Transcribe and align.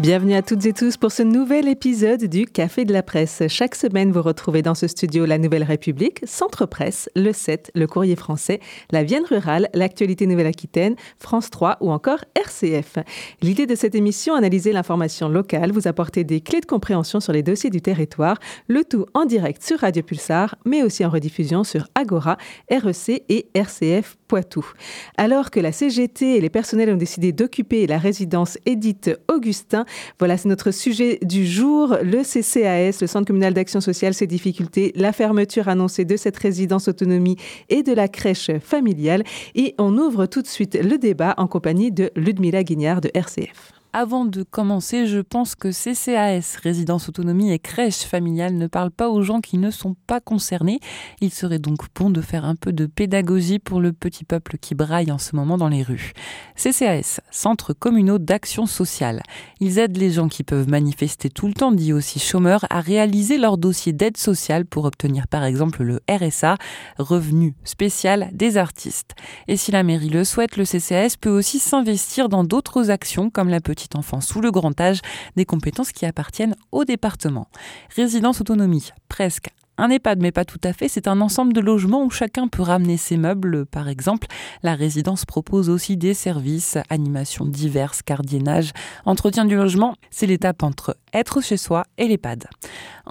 Bienvenue 0.00 0.32
à 0.32 0.40
toutes 0.40 0.64
et 0.64 0.72
tous 0.72 0.96
pour 0.96 1.12
ce 1.12 1.22
nouvel 1.22 1.68
épisode 1.68 2.24
du 2.24 2.46
Café 2.46 2.86
de 2.86 2.92
la 2.94 3.02
Presse. 3.02 3.42
Chaque 3.48 3.74
semaine, 3.74 4.12
vous 4.12 4.22
retrouvez 4.22 4.62
dans 4.62 4.74
ce 4.74 4.86
studio 4.86 5.26
La 5.26 5.36
Nouvelle 5.36 5.62
République, 5.62 6.22
Centre 6.24 6.64
Presse, 6.64 7.10
Le 7.14 7.34
7, 7.34 7.70
Le 7.74 7.86
Courrier 7.86 8.16
français, 8.16 8.60
La 8.92 9.04
Vienne 9.04 9.26
rurale, 9.28 9.68
L'Actualité 9.74 10.26
Nouvelle-Aquitaine, 10.26 10.96
France 11.18 11.50
3 11.50 11.76
ou 11.82 11.90
encore 11.90 12.24
RCF. 12.34 12.96
L'idée 13.42 13.66
de 13.66 13.74
cette 13.74 13.94
émission, 13.94 14.34
analyser 14.34 14.72
l'information 14.72 15.28
locale, 15.28 15.70
vous 15.70 15.86
apporter 15.86 16.24
des 16.24 16.40
clés 16.40 16.62
de 16.62 16.66
compréhension 16.66 17.20
sur 17.20 17.34
les 17.34 17.42
dossiers 17.42 17.68
du 17.68 17.82
territoire, 17.82 18.38
le 18.68 18.84
tout 18.84 19.04
en 19.12 19.26
direct 19.26 19.62
sur 19.62 19.80
Radio 19.80 20.02
Pulsar, 20.02 20.56
mais 20.64 20.82
aussi 20.82 21.04
en 21.04 21.10
rediffusion 21.10 21.62
sur 21.62 21.88
Agora, 21.94 22.38
REC 22.70 23.22
et 23.28 23.48
RCF 23.52 24.16
Alors 25.16 25.50
que 25.50 25.60
la 25.60 25.72
CGT 25.72 26.36
et 26.36 26.40
les 26.40 26.50
personnels 26.50 26.90
ont 26.90 26.96
décidé 26.96 27.32
d'occuper 27.32 27.86
la 27.86 27.98
résidence 27.98 28.58
Édith 28.66 29.10
Augustin, 29.28 29.84
voilà, 30.18 30.36
c'est 30.36 30.48
notre 30.48 30.70
sujet 30.70 31.18
du 31.22 31.46
jour. 31.46 31.96
Le 32.02 32.22
CCAS, 32.22 33.00
le 33.00 33.06
Centre 33.06 33.26
communal 33.26 33.54
d'action 33.54 33.80
sociale, 33.80 34.14
ses 34.14 34.26
difficultés, 34.26 34.92
la 34.94 35.12
fermeture 35.12 35.68
annoncée 35.68 36.04
de 36.04 36.16
cette 36.16 36.36
résidence 36.36 36.88
autonomie 36.88 37.36
et 37.68 37.82
de 37.82 37.92
la 37.92 38.08
crèche 38.08 38.50
familiale. 38.60 39.24
Et 39.54 39.74
on 39.78 39.96
ouvre 39.98 40.26
tout 40.26 40.42
de 40.42 40.46
suite 40.46 40.78
le 40.80 40.98
débat 40.98 41.34
en 41.36 41.46
compagnie 41.46 41.92
de 41.92 42.10
Ludmila 42.16 42.62
Guignard 42.62 43.00
de 43.00 43.10
RCF. 43.14 43.79
Avant 43.92 44.24
de 44.24 44.44
commencer, 44.44 45.08
je 45.08 45.18
pense 45.18 45.56
que 45.56 45.72
CCAS, 45.72 46.60
résidence 46.62 47.08
autonomie 47.08 47.50
et 47.50 47.58
crèche 47.58 48.04
familiale, 48.04 48.54
ne 48.54 48.68
parlent 48.68 48.92
pas 48.92 49.08
aux 49.08 49.22
gens 49.22 49.40
qui 49.40 49.58
ne 49.58 49.72
sont 49.72 49.96
pas 50.06 50.20
concernés. 50.20 50.78
Il 51.20 51.32
serait 51.32 51.58
donc 51.58 51.80
bon 51.96 52.08
de 52.08 52.20
faire 52.20 52.44
un 52.44 52.54
peu 52.54 52.72
de 52.72 52.86
pédagogie 52.86 53.58
pour 53.58 53.80
le 53.80 53.92
petit 53.92 54.22
peuple 54.22 54.58
qui 54.58 54.76
braille 54.76 55.10
en 55.10 55.18
ce 55.18 55.34
moment 55.34 55.58
dans 55.58 55.66
les 55.66 55.82
rues. 55.82 56.12
CCAS, 56.54 57.20
Centre 57.32 57.72
communaux 57.72 58.18
d'action 58.18 58.66
sociale. 58.66 59.24
Ils 59.58 59.80
aident 59.80 59.96
les 59.96 60.12
gens 60.12 60.28
qui 60.28 60.44
peuvent 60.44 60.68
manifester 60.68 61.28
tout 61.28 61.48
le 61.48 61.54
temps, 61.54 61.72
dit 61.72 61.92
aussi 61.92 62.20
chômeurs, 62.20 62.66
à 62.70 62.80
réaliser 62.80 63.38
leur 63.38 63.58
dossier 63.58 63.92
d'aide 63.92 64.18
sociale 64.18 64.66
pour 64.66 64.84
obtenir 64.84 65.26
par 65.26 65.42
exemple 65.42 65.82
le 65.82 65.98
RSA, 66.08 66.58
revenu 66.98 67.56
spécial 67.64 68.30
des 68.32 68.56
artistes. 68.56 69.16
Et 69.48 69.56
si 69.56 69.72
la 69.72 69.82
mairie 69.82 70.10
le 70.10 70.22
souhaite, 70.22 70.56
le 70.56 70.64
CCAS 70.64 71.16
peut 71.20 71.30
aussi 71.30 71.58
s'investir 71.58 72.28
dans 72.28 72.44
d'autres 72.44 72.90
actions 72.90 73.30
comme 73.30 73.48
la 73.48 73.60
petite 73.60 73.79
petit 73.80 73.96
enfant 73.96 74.20
sous 74.20 74.40
le 74.40 74.50
grand 74.50 74.78
âge, 74.80 75.00
des 75.36 75.44
compétences 75.44 75.92
qui 75.92 76.06
appartiennent 76.06 76.56
au 76.72 76.84
département. 76.84 77.48
Résidence 77.96 78.40
autonomie, 78.40 78.90
presque 79.08 79.50
un 79.80 79.88
EHPAD, 79.88 80.20
mais 80.20 80.30
pas 80.30 80.44
tout 80.44 80.60
à 80.62 80.74
fait, 80.74 80.88
c'est 80.88 81.08
un 81.08 81.22
ensemble 81.22 81.54
de 81.54 81.60
logements 81.60 82.04
où 82.04 82.10
chacun 82.10 82.48
peut 82.48 82.60
ramener 82.60 82.98
ses 82.98 83.16
meubles, 83.16 83.64
par 83.64 83.88
exemple. 83.88 84.26
La 84.62 84.74
résidence 84.74 85.24
propose 85.24 85.70
aussi 85.70 85.96
des 85.96 86.12
services, 86.12 86.76
animations 86.90 87.46
diverses, 87.46 88.02
gardiennage, 88.06 88.72
entretien 89.06 89.46
du 89.46 89.56
logement. 89.56 89.94
C'est 90.10 90.26
l'étape 90.26 90.62
entre 90.62 90.98
être 91.12 91.40
chez 91.40 91.56
soi 91.56 91.84
et 91.98 92.08
l'EHPAD. 92.08 92.48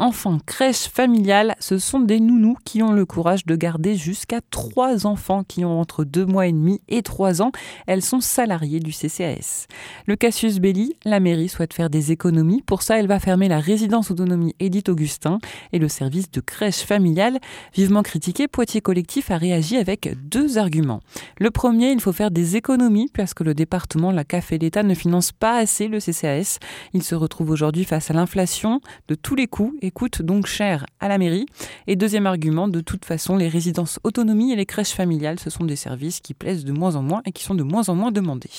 Enfin, 0.02 0.38
crèche 0.46 0.88
familiale, 0.88 1.56
ce 1.60 1.78
sont 1.78 2.00
des 2.00 2.22
nounous 2.22 2.56
qui 2.64 2.82
ont 2.82 2.94
le 2.94 3.06
courage 3.06 3.46
de 3.46 3.56
garder 3.58 3.96
jusqu'à 3.96 4.40
trois 4.50 5.06
enfants 5.06 5.44
qui 5.44 5.66
ont 5.66 5.78
entre 5.78 6.06
deux 6.06 6.26
mois 6.26 6.48
et 6.48 6.54
demi 6.54 6.80
et 6.88 7.02
trois 7.02 7.42
ans. 7.42 7.52
Elles 7.86 8.02
sont 8.02 8.22
salariées 8.22 8.80
du 8.80 8.92
CCAS. 8.92 9.68
Le 10.06 10.16
Cassius 10.16 10.60
Belli, 10.60 10.96
la 11.04 11.20
mairie 11.20 11.50
souhaite 11.50 11.74
faire 11.74 11.90
des 11.90 12.14
économies. 12.14 12.62
Pour 12.62 12.82
ça, 12.82 12.98
elle 12.98 13.08
va 13.08 13.20
fermer 13.20 13.50
la 13.50 13.60
résidence 13.60 14.10
autonomie 14.10 14.56
Édith 14.62 14.88
Augustin 14.88 15.40
et 15.74 15.80
le 15.80 15.90
service 15.90 16.32
de 16.32 16.40
crèche 16.40 16.84
familiale. 16.84 17.40
Vivement 17.74 18.04
critiqué, 18.04 18.48
Poitiers 18.48 18.82
Collectif 18.82 19.32
a 19.32 19.38
réagi 19.38 19.76
avec 19.76 20.16
deux 20.30 20.58
arguments. 20.58 21.02
Le 21.40 21.52
premier, 21.52 21.92
il 21.92 22.00
faut 22.00 22.14
faire 22.14 22.32
des 22.32 22.56
économies 22.56 23.10
parce 23.14 23.34
que 23.34 23.44
le 23.44 23.54
département, 23.54 24.12
la 24.12 24.24
CAF 24.24 24.54
et 24.54 24.60
l'État 24.60 24.84
ne 24.84 24.94
financent 24.94 25.34
pas 25.34 25.58
assez 25.58 25.90
le 25.90 26.00
CCAS. 26.00 26.60
Il 26.94 27.04
se 27.04 27.16
retrouve 27.16 27.50
aujourd'hui 27.50 27.84
face 27.90 28.12
à 28.12 28.14
l'inflation 28.14 28.82
de 29.08 29.16
tous 29.16 29.34
les 29.34 29.48
coûts 29.48 29.74
et 29.82 29.90
coûte 29.90 30.22
donc 30.22 30.46
cher 30.46 30.86
à 31.00 31.08
la 31.08 31.18
mairie. 31.18 31.48
Et 31.88 31.96
deuxième 31.96 32.28
argument, 32.28 32.68
de 32.68 32.82
toute 32.82 33.04
façon, 33.04 33.36
les 33.36 33.48
résidences 33.48 34.00
autonomie 34.04 34.54
et 34.54 34.56
les 34.56 34.68
crèches 34.68 34.92
familiales, 34.92 35.40
ce 35.40 35.50
sont 35.50 35.64
des 35.64 35.76
services 35.76 36.20
qui 36.20 36.36
plaisent 36.36 36.66
de 36.66 36.72
moins 36.72 36.96
en 36.96 37.02
moins 37.02 37.24
et 37.26 37.32
qui 37.32 37.44
sont 37.44 37.56
de 37.56 37.64
moins 37.64 37.90
en 37.90 37.96
moins 37.96 38.12
demandés. 38.12 38.52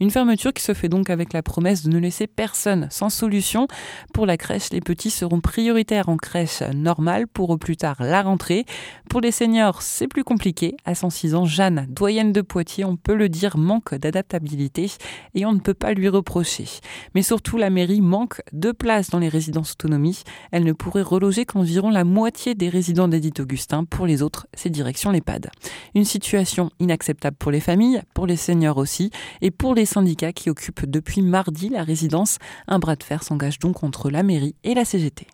Une 0.00 0.10
fermeture 0.10 0.52
qui 0.52 0.64
se 0.64 0.74
fait 0.74 0.88
donc 0.88 1.10
avec 1.10 1.32
la 1.32 1.44
promesse 1.44 1.84
de 1.84 1.90
ne 1.90 1.98
laisser 2.00 2.26
personne 2.26 2.88
sans 2.90 3.08
solution. 3.08 3.68
Pour 4.12 4.26
la 4.26 4.36
crèche, 4.36 4.70
les 4.72 4.80
petits 4.80 5.10
seront 5.10 5.40
prioritaires 5.40 6.08
en 6.08 6.16
crèche 6.16 6.62
normale, 6.74 7.28
pour 7.28 7.50
au 7.50 7.58
plus 7.58 7.76
tard 7.76 7.96
la 8.00 8.22
rentrée. 8.22 8.64
Pour 9.08 9.20
les 9.20 9.30
seniors, 9.30 9.80
c'est 9.80 10.08
plus 10.08 10.24
compliqué. 10.24 10.74
À 10.84 10.96
106 10.96 11.36
ans, 11.36 11.44
Jeanne, 11.44 11.86
doyenne 11.88 12.32
de 12.32 12.40
Poitiers, 12.40 12.84
on 12.84 12.96
peut 12.96 13.14
le 13.14 13.28
dire, 13.28 13.56
manque 13.56 13.94
d'adaptabilité 13.94 14.90
et 15.34 15.46
on 15.46 15.52
ne 15.52 15.60
peut 15.60 15.74
pas 15.74 15.92
lui 15.92 16.08
reprocher. 16.08 16.64
Mais 17.14 17.22
surtout, 17.22 17.58
la 17.58 17.70
mairie 17.70 18.00
manque 18.00 18.42
de 18.52 18.71
place 18.72 19.10
dans 19.10 19.18
les 19.18 19.28
résidences 19.28 19.72
autonomie. 19.72 20.22
Elle 20.50 20.64
ne 20.64 20.72
pourrait 20.72 21.02
reloger 21.02 21.44
qu'environ 21.44 21.90
la 21.90 22.04
moitié 22.04 22.54
des 22.54 22.68
résidents 22.68 23.08
d'Edith 23.08 23.40
Augustin. 23.40 23.84
Pour 23.84 24.06
les 24.06 24.22
autres, 24.22 24.46
c'est 24.54 24.70
direction 24.70 25.10
l'EHPAD. 25.10 25.50
Une 25.94 26.04
situation 26.04 26.70
inacceptable 26.80 27.36
pour 27.36 27.50
les 27.50 27.60
familles, 27.60 28.02
pour 28.14 28.26
les 28.26 28.36
seniors 28.36 28.78
aussi, 28.78 29.10
et 29.40 29.50
pour 29.50 29.74
les 29.74 29.86
syndicats 29.86 30.32
qui 30.32 30.50
occupent 30.50 30.86
depuis 30.86 31.22
mardi 31.22 31.68
la 31.68 31.82
résidence. 31.82 32.38
Un 32.66 32.78
bras 32.78 32.96
de 32.96 33.02
fer 33.02 33.22
s'engage 33.22 33.58
donc 33.58 33.82
entre 33.82 34.10
la 34.10 34.22
mairie 34.22 34.54
et 34.64 34.74
la 34.74 34.84
CGT. 34.84 35.26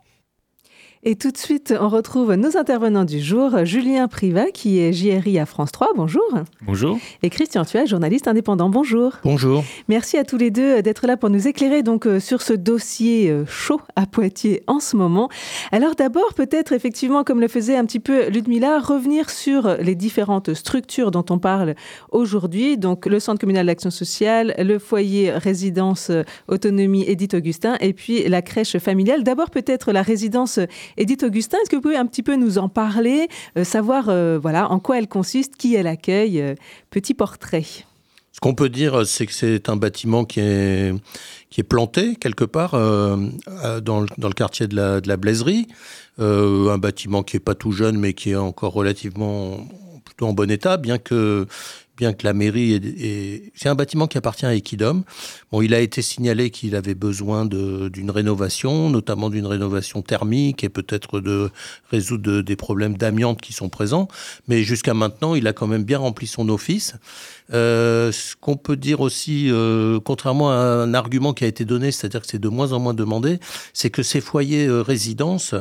Et 1.11 1.17
tout 1.17 1.31
de 1.31 1.39
suite, 1.39 1.73
on 1.81 1.89
retrouve 1.89 2.35
nos 2.35 2.59
intervenants 2.59 3.07
du 3.07 3.19
jour. 3.19 3.65
Julien 3.65 4.09
Privat, 4.09 4.51
qui 4.51 4.79
est 4.79 4.93
JRI 4.93 5.39
à 5.39 5.47
France 5.47 5.73
3. 5.73 5.93
Bonjour. 5.97 6.23
Bonjour. 6.61 6.99
Et 7.23 7.31
Christian 7.31 7.65
Thuat, 7.65 7.87
journaliste 7.87 8.29
indépendant. 8.29 8.69
Bonjour. 8.69 9.15
Bonjour. 9.25 9.65
Merci 9.89 10.19
à 10.19 10.25
tous 10.25 10.37
les 10.37 10.51
deux 10.51 10.83
d'être 10.83 11.07
là 11.07 11.17
pour 11.17 11.31
nous 11.31 11.49
éclairer 11.49 11.83
donc 11.83 12.07
euh, 12.07 12.21
sur 12.21 12.43
ce 12.43 12.53
dossier 12.53 13.31
euh, 13.31 13.47
chaud 13.47 13.81
à 13.97 14.05
Poitiers 14.05 14.63
en 14.67 14.81
ce 14.81 14.97
moment. 14.97 15.31
Alors 15.73 15.95
d'abord, 15.95 16.35
peut-être 16.35 16.73
effectivement, 16.73 17.25
comme 17.25 17.41
le 17.41 17.49
faisait 17.49 17.77
un 17.77 17.87
petit 17.87 18.01
peu 18.01 18.29
Ludmilla, 18.29 18.79
revenir 18.79 19.31
sur 19.31 19.79
les 19.81 19.95
différentes 19.95 20.53
structures 20.53 21.11
dont 21.11 21.25
on 21.31 21.39
parle 21.39 21.75
aujourd'hui. 22.11 22.77
Donc 22.77 23.07
le 23.07 23.19
Centre 23.19 23.41
communal 23.41 23.65
d'action 23.65 23.89
sociale, 23.89 24.55
le 24.59 24.79
foyer 24.79 25.31
résidence 25.31 26.11
euh, 26.11 26.25
autonomie 26.49 27.05
Édith 27.05 27.33
Augustin 27.33 27.79
et 27.81 27.95
puis 27.95 28.29
la 28.29 28.43
crèche 28.43 28.77
familiale. 28.77 29.25
D'abord 29.25 29.49
peut-être 29.49 29.91
la 29.91 30.03
résidence 30.03 30.61
Edith 30.99 31.23
Augustin, 31.23 31.59
est-ce 31.63 31.71
que 31.71 31.77
vous 31.77 31.83
pouvez 31.83 31.97
un 31.97 32.07
petit 32.07 32.25
peu 32.25 32.35
nous 32.35 32.59
en 32.59 32.69
parler, 32.69 33.29
euh, 33.57 33.63
savoir 33.63 34.09
euh, 34.09 34.37
voilà 34.37 34.69
en 34.71 34.81
quoi 34.81 34.99
elle 34.99 35.07
consiste, 35.07 35.57
qui 35.57 35.77
elle 35.77 35.87
accueille, 35.87 36.41
euh, 36.41 36.55
petit 36.91 37.15
portrait 37.15 37.65
ce 38.33 38.41
qu'on 38.41 38.55
peut 38.55 38.69
dire, 38.69 39.05
c'est 39.05 39.27
que 39.27 39.33
c'est 39.33 39.69
un 39.69 39.75
bâtiment 39.75 40.25
qui 40.25 40.39
est, 40.39 40.95
qui 41.51 41.61
est 41.61 41.65
planté 41.65 42.15
quelque 42.15 42.45
part 42.45 42.71
dans, 42.71 43.17
le, 43.17 43.81
dans, 44.17 44.29
le, 44.29 44.33
quartier 44.33 44.69
de 44.69 44.77
la, 44.77 45.01
de 45.01 45.09
la 45.09 45.17
Blaiserie. 45.17 45.67
un 46.19 46.79
bâtiment 46.79 47.25
qui 47.25 47.35
n'est 47.35 47.41
pas 47.41 47.57
tout 47.57 47.73
jeune, 47.73 47.99
mais 47.99 48.13
qui 48.13 48.31
est 48.31 48.37
encore 48.37 48.75
relativement 48.75 49.67
plutôt 50.05 50.27
en 50.27 50.35
bon 50.35 50.49
état, 50.53 50.77
bien 50.77 50.99
que 50.99 51.49
bien 51.99 52.13
que 52.13 52.25
la 52.25 52.33
mairie 52.33 52.75
est, 52.75 53.53
c'est 53.55 53.69
un 53.69 53.75
bâtiment 53.75 54.07
qui 54.07 54.17
appartient 54.17 54.47
à 54.47 54.55
Equidom. 54.55 55.03
Bon, 55.51 55.61
il 55.61 55.75
a 55.75 55.81
été 55.81 56.01
signalé 56.01 56.51
qu'il 56.51 56.77
avait 56.77 56.95
besoin 56.95 57.45
d'une 57.45 58.11
rénovation, 58.11 58.89
notamment 58.89 59.31
d'une 59.31 59.47
rénovation 59.47 60.01
thermique 60.01 60.63
et 60.63 60.69
peut-être 60.69 61.21
de 61.21 61.51
résoudre 61.91 62.41
des 62.41 62.57
problèmes 62.57 62.97
d'amiante 62.97 63.41
qui 63.41 63.53
sont 63.53 63.69
présents. 63.69 64.09
Mais 64.47 64.63
jusqu'à 64.63 64.95
maintenant, 64.95 65.35
il 65.35 65.47
a 65.49 65.53
quand 65.53 65.67
même 65.67 65.85
bien 65.85 65.99
rempli 65.99 66.27
son 66.27 66.49
office. 66.49 66.95
Euh, 67.53 68.13
ce 68.13 68.37
qu'on 68.37 68.57
peut 68.57 68.77
dire 68.77 69.01
aussi, 69.01 69.51
euh, 69.51 69.99
contrairement 70.01 70.51
à 70.51 70.55
un 70.55 70.95
argument 70.95 71.33
qui 71.33 71.45
a 71.45 71.47
été 71.49 71.65
donné, 71.65 71.91
c'est-à-dire 71.91 72.21
que 72.21 72.27
c'est 72.29 72.39
de 72.39 72.49
moins 72.49 72.73
en 72.73 72.79
moins 72.79 72.95
demandé, 72.95 73.41
c'est 73.73 73.91
que 73.91 74.03
ces 74.03 74.21
foyers 74.21 74.67
euh, 74.67 74.83
résidences, 74.83 75.55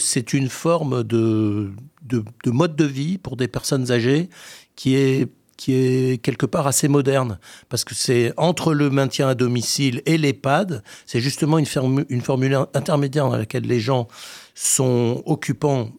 c'est 0.00 0.32
une 0.32 0.48
forme 0.48 1.04
de, 1.04 1.70
de 2.04 2.50
mode 2.50 2.74
de 2.74 2.84
vie 2.84 3.18
pour 3.18 3.36
des 3.36 3.46
personnes 3.46 3.92
âgées 3.92 4.28
qui 4.76 4.96
est 4.96 5.28
qui 5.56 5.72
est 5.74 6.22
quelque 6.22 6.46
part 6.46 6.66
assez 6.66 6.88
moderne, 6.88 7.38
parce 7.68 7.84
que 7.84 7.94
c'est 7.94 8.32
entre 8.36 8.74
le 8.74 8.90
maintien 8.90 9.28
à 9.28 9.34
domicile 9.36 10.02
et 10.04 10.18
l'EHPAD, 10.18 10.82
c'est 11.06 11.20
justement 11.20 11.58
une, 11.58 11.66
une 12.08 12.20
formule 12.22 12.58
intermédiaire 12.74 13.28
dans 13.28 13.36
laquelle 13.36 13.62
les 13.62 13.78
gens 13.78 14.08
sont 14.54 15.22
occupants 15.26 15.90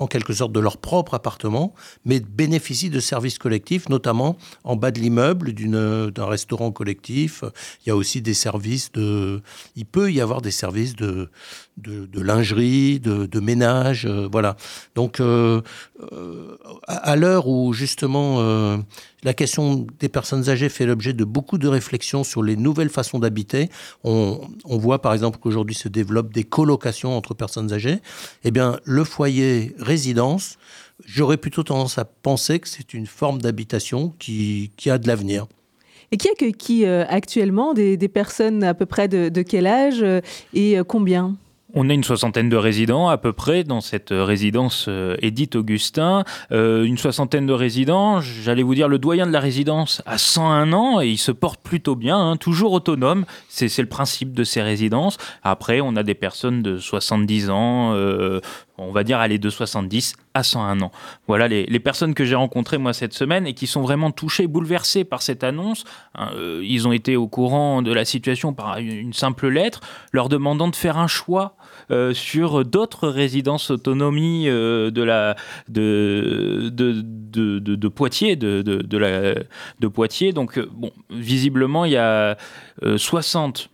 en 0.00 0.06
quelque 0.06 0.32
sorte 0.32 0.50
de 0.52 0.60
leur 0.60 0.78
propre 0.78 1.14
appartement, 1.14 1.74
mais 2.04 2.20
bénéficient 2.20 2.90
de 2.90 3.00
services 3.00 3.38
collectifs, 3.38 3.88
notamment 3.88 4.36
en 4.64 4.74
bas 4.74 4.90
de 4.90 4.98
l'immeuble 4.98 5.52
d'un 5.52 6.26
restaurant 6.26 6.72
collectif. 6.72 7.44
Il 7.84 7.90
y 7.90 7.92
a 7.92 7.96
aussi 7.96 8.22
des 8.22 8.34
services 8.34 8.90
de... 8.92 9.42
Il 9.76 9.84
peut 9.84 10.10
y 10.10 10.20
avoir 10.20 10.40
des 10.40 10.50
services 10.50 10.96
de, 10.96 11.28
de, 11.76 12.20
lingerie, 12.20 13.00
de, 13.00 13.40
ménage, 13.40 14.06
euh, 14.06 14.28
voilà. 14.30 14.56
Donc, 14.94 15.20
euh, 15.20 15.60
euh, 16.12 16.56
à, 16.86 17.16
l'heure 17.16 17.48
où 17.48 17.72
justement 17.72 18.40
la 19.22 19.34
question 19.34 19.86
des 19.98 20.08
personnes 20.08 20.48
âgées 20.48 20.68
fait 20.68 20.86
l'objet 20.86 21.12
de 21.12 21.24
beaucoup 21.24 21.58
de 21.58 21.68
réflexions 21.68 22.24
sur 22.24 22.42
les 22.42 22.56
nouvelles 22.56 22.88
façons 22.88 23.18
d'habiter. 23.18 23.68
On, 24.04 24.40
voit 24.64 25.02
par 25.02 25.12
exemple 25.12 25.38
qu'aujourd'hui 25.38 25.74
se 25.74 25.88
développent 25.88 26.32
des 26.32 26.44
colocations 26.44 27.16
entre 27.16 27.34
personnes 27.34 27.72
âgées. 27.72 27.98
Eh 28.44 28.50
bien, 28.50 28.78
le 28.84 29.04
foyer 29.04 29.74
résidence, 29.78 30.56
j'aurais 31.04 31.36
plutôt 31.36 31.62
tendance 31.62 31.98
à 31.98 32.04
penser 32.04 32.58
que 32.60 32.68
c'est 32.68 32.94
une 32.94 33.06
forme 33.06 33.40
d'habitation 33.40 34.14
qui, 34.18 34.70
a 34.86 34.98
de 34.98 35.06
l'avenir. 35.06 35.46
Et 36.12 36.16
qui 36.16 36.28
accueille 36.28 36.52
qui 36.52 36.86
euh, 36.86 37.04
actuellement 37.08 37.74
des, 37.74 37.96
personnes 38.08 38.64
à 38.64 38.74
peu 38.74 38.86
près 38.86 39.06
de, 39.06 39.42
quel 39.42 39.66
âge 39.66 40.02
euh, 40.02 40.20
et 40.54 40.78
euh, 40.78 40.84
combien? 40.84 41.36
On 41.74 41.88
a 41.90 41.94
une 41.94 42.04
soixantaine 42.04 42.48
de 42.48 42.56
résidents 42.56 43.08
à 43.08 43.18
peu 43.18 43.32
près 43.32 43.64
dans 43.64 43.80
cette 43.80 44.10
résidence 44.10 44.88
Edith 45.20 45.56
Augustin. 45.56 46.24
une 46.50 46.98
soixantaine 46.98 47.46
de 47.46 47.52
résidents, 47.52 48.20
j'allais 48.20 48.62
vous 48.62 48.74
dire 48.74 48.88
le 48.88 48.98
doyen 48.98 49.26
de 49.26 49.32
la 49.32 49.40
résidence 49.40 50.02
a 50.06 50.18
101 50.18 50.72
ans 50.72 51.00
et 51.00 51.08
il 51.08 51.18
se 51.18 51.32
porte 51.32 51.60
plutôt 51.62 51.96
bien, 51.96 52.18
hein, 52.18 52.36
toujours 52.36 52.72
autonome. 52.72 53.24
C'est 53.48 53.76
le 53.78 53.88
principe 53.88 54.32
de 54.32 54.44
ces 54.44 54.62
résidences. 54.62 55.16
Après, 55.42 55.80
on 55.80 55.96
a 55.96 56.02
des 56.02 56.14
personnes 56.14 56.62
de 56.62 56.78
70 56.78 57.50
ans, 57.50 57.94
on 58.80 58.92
va 58.92 59.04
dire 59.04 59.18
aller 59.18 59.38
de 59.38 59.50
70 59.50 60.14
à 60.34 60.42
101 60.42 60.80
ans. 60.80 60.90
Voilà 61.26 61.48
les, 61.48 61.80
personnes 61.80 62.14
que 62.14 62.24
j'ai 62.24 62.34
rencontrées 62.34 62.78
moi 62.78 62.92
cette 62.92 63.12
semaine 63.12 63.46
et 63.46 63.54
qui 63.54 63.66
sont 63.66 63.82
vraiment 63.82 64.10
touchées, 64.10 64.46
bouleversées 64.46 65.04
par 65.04 65.22
cette 65.22 65.44
annonce. 65.44 65.84
Hein, 66.14 66.30
euh, 66.34 66.60
ils 66.64 66.88
ont 66.88 66.92
été 66.92 67.16
au 67.16 67.28
courant 67.28 67.82
de 67.82 67.92
la 67.92 68.04
situation 68.04 68.52
par 68.52 68.78
une 68.78 69.12
simple 69.12 69.48
lettre 69.48 69.80
leur 70.12 70.28
demandant 70.28 70.68
de 70.68 70.76
faire 70.76 70.98
un 70.98 71.06
choix 71.06 71.56
euh, 71.58 71.59
sur 72.12 72.64
d'autres 72.64 73.08
résidences 73.08 73.70
autonomie 73.70 74.48
euh, 74.48 74.90
de, 74.90 75.02
la, 75.02 75.36
de, 75.68 76.70
de, 76.72 77.58
de, 77.58 77.88
Poitiers, 77.88 78.36
de, 78.36 78.62
de, 78.62 79.88
Poitiers. 79.88 80.32
Donc, 80.32 80.58
bon, 80.58 80.90
visiblement, 81.10 81.84
il 81.84 81.92
y 81.92 81.96
a 81.96 82.36
60 82.96 83.70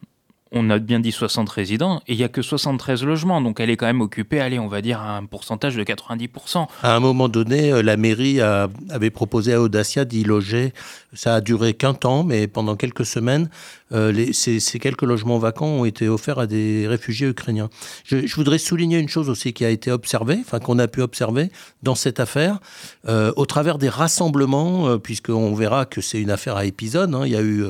on 0.53 0.71
a 0.71 0.79
bien 0.79 1.01
dit 1.01 1.11
60 1.11 1.51
résidents 1.51 2.01
et 2.07 2.13
il 2.13 2.19
n'y 2.19 2.25
a 2.25 2.29
que 2.29 2.41
73 2.41 3.03
logements. 3.03 3.41
Donc 3.41 3.59
elle 3.59 3.69
est 3.69 3.77
quand 3.77 3.87
même 3.87 4.01
occupée, 4.01 4.41
allez, 4.41 4.61
on 4.61 4.69
va 4.69 4.81
dire 4.81 5.01
à 5.01 5.17
un 5.17 5.27
pourcentage 5.27 5.75
de 5.75 5.83
90%. 5.83 6.67
À 6.83 6.95
un 6.95 7.01
moment 7.01 7.29
donné, 7.29 7.73
euh, 7.73 7.83
la 7.83 7.97
mairie 7.97 8.41
avait 8.41 9.11
proposé 9.11 9.55
à 9.55 9.61
Audacia 9.61 10.05
d'y 10.05 10.23
loger. 10.25 10.73
Ça 11.13 11.35
a 11.35 11.41
duré 11.41 11.75
qu'un 11.75 11.95
temps, 11.95 12.23
mais 12.23 12.47
pendant 12.47 12.77
quelques 12.77 13.05
semaines, 13.05 13.51
euh, 13.93 14.33
ces, 14.33 14.61
quelques 14.79 15.03
logements 15.03 15.39
vacants 15.39 15.67
ont 15.67 15.85
été 15.85 16.09
offerts 16.09 16.39
à 16.39 16.47
des 16.47 16.87
réfugiés 16.87 17.29
ukrainiens. 17.29 17.71
Je, 18.05 18.35
voudrais 18.35 18.59
souligner 18.59 18.99
une 18.99 19.09
chose 19.09 19.29
aussi 19.29 19.53
qui 19.53 19.65
a 19.65 19.71
été 19.71 19.91
observée, 19.91 20.39
enfin 20.41 20.59
qu'on 20.59 20.79
a 20.79 20.89
pu 20.89 21.03
observer 21.03 21.51
dans 21.83 21.95
cette 21.95 22.21
affaire, 22.21 22.61
euh, 23.09 23.33
au 23.37 23.47
travers 23.47 23.79
des 23.79 23.89
rassemblements, 23.89 24.99
puisqu'on 24.99 25.55
verra 25.55 25.85
que 25.87 26.01
c'est 26.01 26.21
une 26.21 26.31
affaire 26.31 26.57
à 26.57 26.65
épisode. 26.65 27.15
Hein. 27.15 27.23
il 27.27 27.33
y 27.33 27.37
a 27.37 27.43
eu 27.43 27.65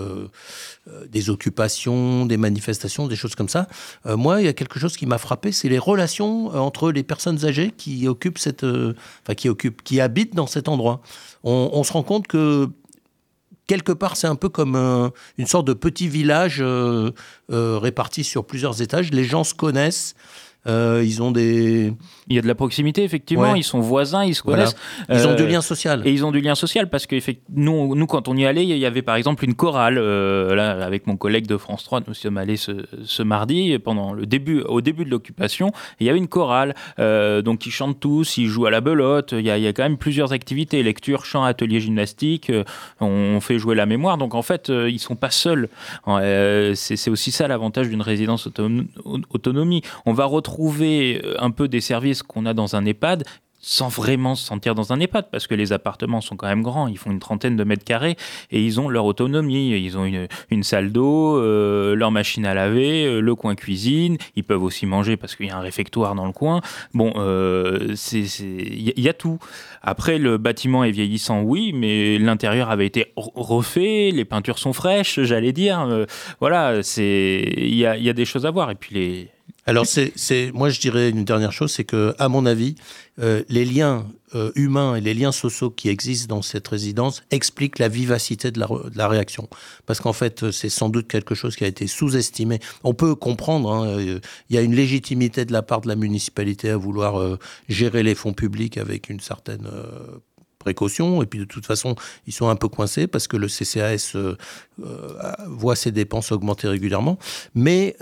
euh, 0.89 1.05
des 1.09 1.31
occupations, 1.31 2.27
des 2.27 2.37
manifestations, 2.37 3.09
des 3.09 3.17
choses 3.17 3.35
comme 3.35 3.49
ça. 3.49 3.67
Euh, 4.07 4.17
moi, 4.17 4.41
il 4.41 4.45
y 4.45 4.49
a 4.49 4.53
quelque 4.53 4.79
chose 4.79 4.97
qui 4.97 5.05
m'a 5.05 5.19
frappé, 5.19 5.51
c'est 5.51 5.69
les 5.69 5.81
relations 5.81 6.55
euh, 6.55 6.59
entre 6.59 6.93
les 6.93 7.03
personnes 7.03 7.45
âgées 7.45 7.73
qui 7.77 8.07
occupent 8.07 8.39
cette, 8.39 8.63
enfin 8.65 9.35
qui 9.35 10.01
habitent 10.01 10.37
dans 10.37 10.47
cet 10.47 10.69
endroit. 10.69 11.01
On, 11.43 11.83
se 11.83 11.93
rend 11.93 12.05
compte 12.05 12.29
que 12.29 12.69
quelque 13.67 13.93
part, 13.93 14.17
c'est 14.17 14.27
un 14.27 14.37
peu 14.37 14.49
comme 14.49 14.77
une 15.39 15.47
sorte 15.47 15.67
de 15.67 15.73
petit 15.73 16.09
village 16.09 16.63
réparti 17.49 18.25
sur 18.25 18.45
plusieurs 18.45 18.83
étages. 18.83 19.11
Les 19.13 19.25
gens 19.25 19.45
se 19.45 19.55
connaissent. 19.55 20.15
ils 20.67 21.23
ont 21.23 21.31
des, 21.31 21.95
il 22.29 22.35
y 22.35 22.39
a 22.39 22.43
de 22.43 22.49
la 22.49 22.55
proximité, 22.57 23.05
effectivement. 23.05 23.55
Ils 23.55 23.63
sont 23.63 23.81
voisins, 23.81 24.25
ils 24.25 24.35
se 24.35 24.43
connaissent. 24.43 24.75
Ils 25.09 25.27
ont 25.29 25.35
du 25.35 25.45
euh, 25.45 25.49
lien 25.49 25.61
social. 25.61 26.03
Et 26.05 26.11
ils 26.11 26.25
ont 26.25 26.33
du 26.33 26.41
lien 26.41 26.57
social 26.57 26.91
parce 26.91 27.07
que 27.07 27.17
nous, 27.55 27.95
nous, 27.95 28.07
quand 28.07 28.27
on 28.27 28.37
y 28.37 28.45
allait, 28.45 28.65
il 28.65 28.77
y 28.77 28.87
avait 28.87 29.03
par 29.03 29.15
exemple 29.15 29.45
une 29.45 29.55
chorale. 29.55 29.99
Euh, 29.99 30.55
là, 30.55 30.85
avec 30.85 31.07
mon 31.07 31.17
collègue 31.17 31.47
de 31.47 31.57
France 31.57 31.85
3, 31.85 32.01
nous 32.09 32.15
sommes 32.15 32.37
allés 32.37 32.57
ce, 32.57 32.85
ce 33.05 33.23
mardi, 33.23 33.79
pendant 33.79 34.13
le 34.13 34.27
début, 34.27 34.63
au 34.63 34.81
début 34.81 35.05
de 35.05 35.11
l'occupation. 35.11 35.71
Il 36.01 36.07
y 36.07 36.11
avait 36.11 36.19
une 36.19 36.27
chorale. 36.27 36.75
Euh, 36.99 37.43
donc, 37.43 37.65
ils 37.67 37.71
chantent 37.71 38.01
tous, 38.01 38.39
ils 38.39 38.49
jouent 38.49 38.67
à 38.67 38.71
la 38.71 38.81
belote. 38.81 39.33
Il 39.33 39.47
y, 39.47 39.51
a, 39.51 39.57
il 39.57 39.63
y 39.63 39.69
a 39.69 39.73
quand 39.73 39.85
même 39.85 39.99
plusieurs 39.99 40.33
activités 40.33 40.83
lecture, 40.83 41.25
chant, 41.25 41.45
atelier 41.45 41.79
gymnastique. 41.79 42.51
on 43.01 43.41
fait 43.41 43.59
jouer 43.59 43.77
la 43.77 43.87
mémoire. 43.87 44.19
Donc, 44.19 44.35
en 44.35 44.43
fait, 44.43 44.69
ils 44.69 44.99
sont 44.99 45.17
pas 45.17 45.31
seuls. 45.31 45.69
C'est 46.75 47.11
aussi 47.11 47.31
ça 47.31 47.47
l'avantage 47.47 47.89
d'une 47.89 48.03
résidence 48.03 48.49
autonomie. 49.31 49.83
On 50.07 50.13
va 50.13 50.25
retrouver 50.25 51.23
un 51.39 51.53
peu 51.53 51.69
des 51.69 51.81
services 51.81 52.16
qu'on 52.23 52.47
a 52.47 52.55
dans 52.55 52.77
un 52.77 52.85
EHPAD 52.85 53.25
sans 53.67 53.89
vraiment 53.89 54.37
se 54.37 54.47
sentir 54.47 54.77
dans 54.77 54.93
un 54.93 55.01
EHPAD, 55.01 55.29
parce 55.33 55.49
que 55.49 55.55
les 55.57 55.73
appartements 55.73 56.21
sont 56.21 56.37
quand 56.37 56.47
même 56.47 56.63
grands, 56.63 56.87
ils 56.87 56.99
font 56.99 57.11
une 57.11 57.19
trentaine 57.19 57.57
de 57.57 57.65
mètres 57.65 57.85
carrés, 57.85 58.17
et 58.53 58.65
ils 58.65 58.81
ont 58.81 58.89
leur 58.89 59.05
autonomie, 59.07 59.71
ils 59.71 59.99
ont 59.99 60.05
une, 60.05 60.63
salle 60.63 60.93
d'eau, 60.93 61.37
euh, 61.37 61.97
leur 61.97 62.13
machine 62.13 62.47
à 62.47 62.55
laver, 62.55 63.07
euh, 63.07 63.21
le 63.21 63.35
coin 63.35 63.57
cuisine, 63.57 64.19
ils 64.37 64.45
peuvent 64.45 64.63
aussi 64.63 64.87
manger 64.87 65.17
parce 65.17 65.35
qu'il 65.35 65.47
y 65.47 65.51
a 65.51 65.57
un 65.57 65.61
réfectoire 65.61 66.15
dans 66.15 66.27
le 66.27 66.33
coin. 66.33 66.61
Bon, 66.95 67.13
euh, 67.17 67.97
il 68.13 69.01
y, 69.01 69.09
a 69.09 69.13
tout. 69.13 69.41
Après, 69.83 70.19
le 70.19 70.39
bâtiment 70.39 70.85
est 70.85 70.93
vieillissant, 70.93 71.43
oui, 71.43 71.73
mais 71.75 72.19
l'intérieur 72.19 72.71
avait 72.71 72.87
été 72.87 73.13
refait, 73.17 74.13
les 74.13 74.25
peintures 74.25 74.61
sont 74.61 74.73
fraîches, 74.73 75.21
j'allais 75.23 75.53
dire. 75.53 76.07
voilà, 76.39 76.81
il 76.99 77.75
y 77.75 77.85
a, 77.85 77.97
y 77.97 78.09
a 78.09 78.13
des 78.13 78.25
choses 78.25 78.47
à 78.47 78.53
voir. 78.53 78.71
Et 78.71 78.77
puis 78.77 78.95
les 78.95 79.31
alors, 79.69 79.85
c'est, 79.85 80.53
moi, 80.53 80.71
je 80.71 80.79
dirais 80.79 81.11
une 81.11 81.25
dernière 81.25 81.53
chose, 81.53 81.73
c'est 81.73 81.83
que, 81.83 82.15
à 82.21 82.29
mon 82.29 82.47
avis, 82.47 82.77
euh, 83.19 83.43
les 83.49 83.65
liens 83.65 84.07
euh, 84.37 84.53
humains 84.55 84.95
et 84.95 85.01
les 85.01 85.13
liens 85.13 85.33
sociaux 85.33 85.71
qui 85.71 85.89
existent 85.89 86.37
dans 86.37 86.43
cette 86.43 86.69
résidence 86.69 87.25
expliquent 87.33 87.81
la 87.81 87.89
vivacité 87.89 88.53
de 88.53 88.61
la, 88.61 89.09
réaction. 89.09 89.49
Parce 89.85 90.01
qu'en 90.01 90.13
fait, 90.13 90.53
c'est 90.53 90.69
sans 90.69 90.89
doute 90.89 91.09
quelque 91.09 91.35
chose 91.35 91.57
qui 91.57 91.65
a 91.65 91.67
été 91.67 91.89
sous-estimé. 91.89 92.61
On 92.85 92.95
peut 92.95 93.17
comprendre, 93.17 93.73
hein, 93.73 94.01
il 94.01 94.55
y 94.55 94.59
a 94.59 94.63
une 94.63 94.75
légitimité 94.75 95.45
de 95.45 95.53
la 95.53 95.63
part 95.63 95.81
de 95.81 95.89
la 95.89 95.97
municipalité 95.97 96.71
à 96.71 96.77
vouloir 96.77 97.19
euh, 97.19 97.37
gérer 97.69 98.05
les 98.05 98.15
fonds 98.15 98.35
publics 98.35 98.79
avec 98.79 99.11
une 99.11 99.21
certaine 99.21 99.69
précaution. 100.67 101.23
Et 101.23 101.27
puis 101.27 101.39
de 101.39 101.45
toute 101.45 101.67
façon, 101.67 101.95
ils 102.27 102.33
sont 102.33 102.49
un 102.49 102.57
peu 102.57 102.69
coincés 102.69 103.07
parce 103.07 103.29
que 103.29 103.37
le 103.37 103.47
CCAS 103.47 104.17
voit 105.47 105.77
ses 105.77 105.93
dépenses 105.93 106.33
augmenter 106.33 106.69
régulièrement. 106.69 107.19
Mais 107.55 107.97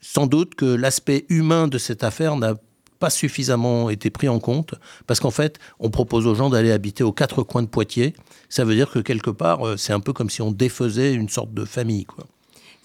sans 0.00 0.26
doute 0.26 0.54
que 0.54 0.66
l'aspect 0.66 1.24
humain 1.28 1.68
de 1.68 1.78
cette 1.78 2.02
affaire 2.04 2.36
n'a 2.36 2.54
pas 2.98 3.10
suffisamment 3.10 3.90
été 3.90 4.10
pris 4.10 4.28
en 4.28 4.38
compte, 4.38 4.74
parce 5.06 5.20
qu'en 5.20 5.30
fait, 5.30 5.58
on 5.78 5.90
propose 5.90 6.26
aux 6.26 6.34
gens 6.34 6.50
d'aller 6.50 6.72
habiter 6.72 7.04
aux 7.04 7.12
quatre 7.12 7.42
coins 7.42 7.62
de 7.62 7.68
Poitiers. 7.68 8.14
Ça 8.48 8.64
veut 8.64 8.74
dire 8.74 8.90
que 8.90 8.98
quelque 8.98 9.30
part, 9.30 9.66
euh, 9.66 9.76
c'est 9.76 9.92
un 9.92 10.00
peu 10.00 10.12
comme 10.12 10.30
si 10.30 10.42
on 10.42 10.50
défaisait 10.50 11.12
une 11.14 11.28
sorte 11.28 11.52
de 11.52 11.64
famille. 11.64 12.04
Quoi. 12.04 12.24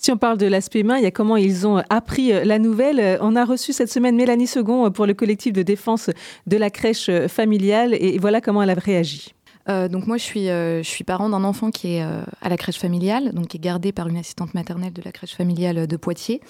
Si 0.01 0.11
on 0.11 0.17
parle 0.17 0.37
de 0.37 0.47
l'aspect 0.47 0.79
humain, 0.79 0.97
il 0.97 1.03
y 1.03 1.05
a 1.05 1.11
comment 1.11 1.37
ils 1.37 1.67
ont 1.67 1.83
appris 1.89 2.33
euh, 2.33 2.43
la 2.43 2.57
nouvelle. 2.59 3.19
On 3.21 3.35
a 3.35 3.45
reçu 3.45 3.71
cette 3.71 3.91
semaine 3.91 4.15
Mélanie 4.15 4.47
Second 4.47 4.89
pour 4.91 5.05
le 5.05 5.13
collectif 5.13 5.53
de 5.53 5.61
défense 5.61 6.09
de 6.47 6.57
la 6.57 6.69
crèche 6.69 7.09
familiale, 7.27 7.93
et 7.93 8.17
voilà 8.17 8.41
comment 8.41 8.63
elle 8.63 8.71
a 8.71 8.73
réagi. 8.73 9.35
Euh, 9.69 9.87
donc 9.87 10.07
moi, 10.07 10.17
je 10.17 10.23
suis, 10.23 10.49
euh, 10.49 10.81
je 10.83 10.87
suis 10.89 11.03
parent 11.03 11.29
d'un 11.29 11.43
enfant 11.43 11.71
qui 11.71 11.95
est 11.95 12.03
euh, 12.03 12.23
à 12.41 12.49
la 12.49 12.57
crèche 12.57 12.77
familiale, 12.77 13.31
donc 13.33 13.47
qui 13.49 13.57
est 13.57 13.61
gardé 13.61 13.91
par 13.91 14.07
une 14.07 14.17
assistante 14.17 14.53
maternelle 14.53 14.93
de 14.93 15.01
la 15.03 15.11
crèche 15.11 15.35
familiale 15.35 15.87
de 15.87 15.97
Poitiers. 15.97 16.41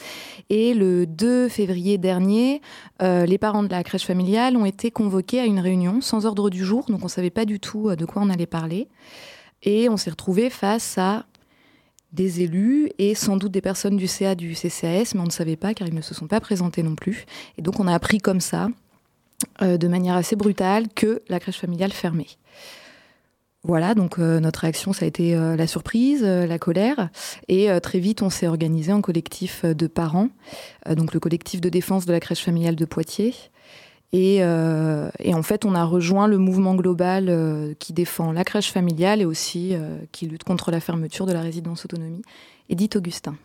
Et 0.49 0.73
le 0.73 1.05
2 1.05 1.49
février 1.49 1.97
dernier, 1.97 2.61
les 3.01 3.37
parents 3.37 3.63
de 3.63 3.69
la 3.69 3.83
crèche 3.83 4.05
familiale 4.05 4.55
ont 4.55 4.65
été 4.65 4.91
convoqués 4.91 5.39
à 5.39 5.45
une 5.45 5.59
réunion 5.59 6.01
sans 6.01 6.25
ordre 6.25 6.49
du 6.49 6.63
jour, 6.63 6.85
donc 6.87 7.01
on 7.01 7.05
ne 7.05 7.09
savait 7.09 7.29
pas 7.29 7.45
du 7.45 7.59
tout 7.59 7.95
de 7.95 8.05
quoi 8.05 8.21
on 8.21 8.29
allait 8.29 8.45
parler. 8.45 8.87
Et 9.63 9.89
on 9.89 9.97
s'est 9.97 10.09
retrouvés 10.09 10.49
face 10.49 10.97
à 10.97 11.25
des 12.13 12.41
élus 12.41 12.89
et 12.97 13.15
sans 13.15 13.37
doute 13.37 13.51
des 13.51 13.61
personnes 13.61 13.97
du 13.97 14.07
CA, 14.07 14.35
du 14.35 14.53
CCAS, 14.53 15.13
mais 15.13 15.21
on 15.21 15.25
ne 15.25 15.31
savait 15.31 15.55
pas 15.55 15.73
car 15.73 15.87
ils 15.87 15.95
ne 15.95 16.01
se 16.01 16.13
sont 16.13 16.27
pas 16.27 16.39
présentés 16.39 16.83
non 16.83 16.95
plus. 16.95 17.25
Et 17.57 17.61
donc 17.61 17.79
on 17.79 17.87
a 17.87 17.93
appris 17.93 18.19
comme 18.19 18.41
ça, 18.41 18.69
de 19.61 19.87
manière 19.87 20.15
assez 20.15 20.35
brutale, 20.35 20.87
que 20.93 21.21
la 21.29 21.39
crèche 21.39 21.57
familiale 21.57 21.91
fermait. 21.91 22.27
Voilà, 23.63 23.93
donc 23.93 24.17
euh, 24.17 24.39
notre 24.39 24.61
réaction, 24.61 24.91
ça 24.91 25.05
a 25.05 25.07
été 25.07 25.35
euh, 25.35 25.55
la 25.55 25.67
surprise, 25.67 26.23
euh, 26.23 26.47
la 26.47 26.57
colère. 26.57 27.09
Et 27.47 27.69
très 27.81 27.99
vite, 27.99 28.23
on 28.23 28.29
s'est 28.29 28.47
organisé 28.47 28.91
en 28.91 29.01
collectif 29.01 29.65
de 29.65 29.87
parents, 29.87 30.29
donc 30.89 31.13
le 31.13 31.19
collectif 31.19 31.61
de 31.61 31.69
défense 31.69 32.05
de 32.05 32.11
la 32.11 32.19
crèche 32.19 32.43
familiale 32.43 32.75
de 32.75 32.85
Poitiers. 32.85 33.33
Et, 34.13 34.37
et 34.37 35.33
en 35.33 35.43
fait, 35.43 35.63
on 35.63 35.73
a 35.73 35.85
rejoint 35.85 36.27
le 36.27 36.37
mouvement 36.37 36.75
global 36.75 37.75
qui 37.79 37.93
défend 37.93 38.33
la 38.33 38.43
crèche 38.43 38.71
familiale 38.71 39.21
et 39.21 39.25
aussi 39.25 39.73
qui 40.11 40.27
lutte 40.27 40.43
contre 40.43 40.69
la 40.69 40.81
fermeture 40.81 41.25
de 41.25 41.31
la 41.31 41.41
résidence 41.41 41.85
autonomie, 41.85 42.21
Edith 42.69 42.97
Augustin. 42.97 43.35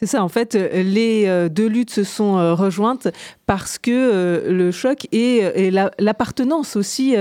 C'est 0.00 0.06
ça, 0.06 0.24
en 0.24 0.30
fait, 0.30 0.54
euh, 0.54 0.82
les 0.82 1.26
euh, 1.26 1.50
deux 1.50 1.66
luttes 1.66 1.90
se 1.90 2.04
sont 2.04 2.38
euh, 2.38 2.54
rejointes 2.54 3.08
parce 3.44 3.76
que 3.76 4.46
le 4.48 4.70
choc 4.70 5.06
et, 5.12 5.70
l'appartenance 5.98 6.74
aussi 6.74 7.14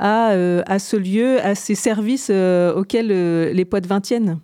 à, 0.00 0.78
ce 0.80 0.96
lieu, 0.96 1.38
à 1.46 1.54
ces 1.54 1.76
services 1.76 2.30
auxquels 2.30 3.52
les 3.52 3.64
poids 3.64 3.80
de 3.80 3.86
vin 3.86 4.00
tiennent 4.00 4.40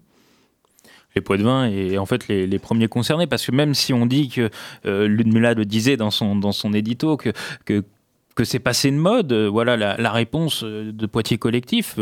les 1.15 1.21
poids 1.21 1.37
de 1.37 1.43
vin 1.43 1.67
et 1.67 1.99
en 1.99 2.07
fait 2.07 2.29
les, 2.29 2.59
premiers 2.59 2.89
concernés. 2.89 3.27
Parce 3.27 3.47
que 3.47 3.53
même 3.53 3.75
si 3.75 3.93
on 3.93 4.07
dit 4.07 4.29
que 4.29 4.51
euh, 4.87 5.09
le 5.09 5.65
disait 5.65 5.97
dans 5.97 6.11
son 6.11 6.37
dans 6.37 6.53
son 6.53 6.73
édito 6.73 7.17
que, 7.17 7.31
que 7.65 7.85
que 8.41 8.47
c'est 8.47 8.59
passé 8.59 8.91
de 8.91 8.97
mode. 8.97 9.35
Voilà 9.35 9.77
la, 9.77 10.13
réponse 10.13 10.65
de 10.65 11.07
Poitiers 11.07 11.37
Collectif. 11.37 11.97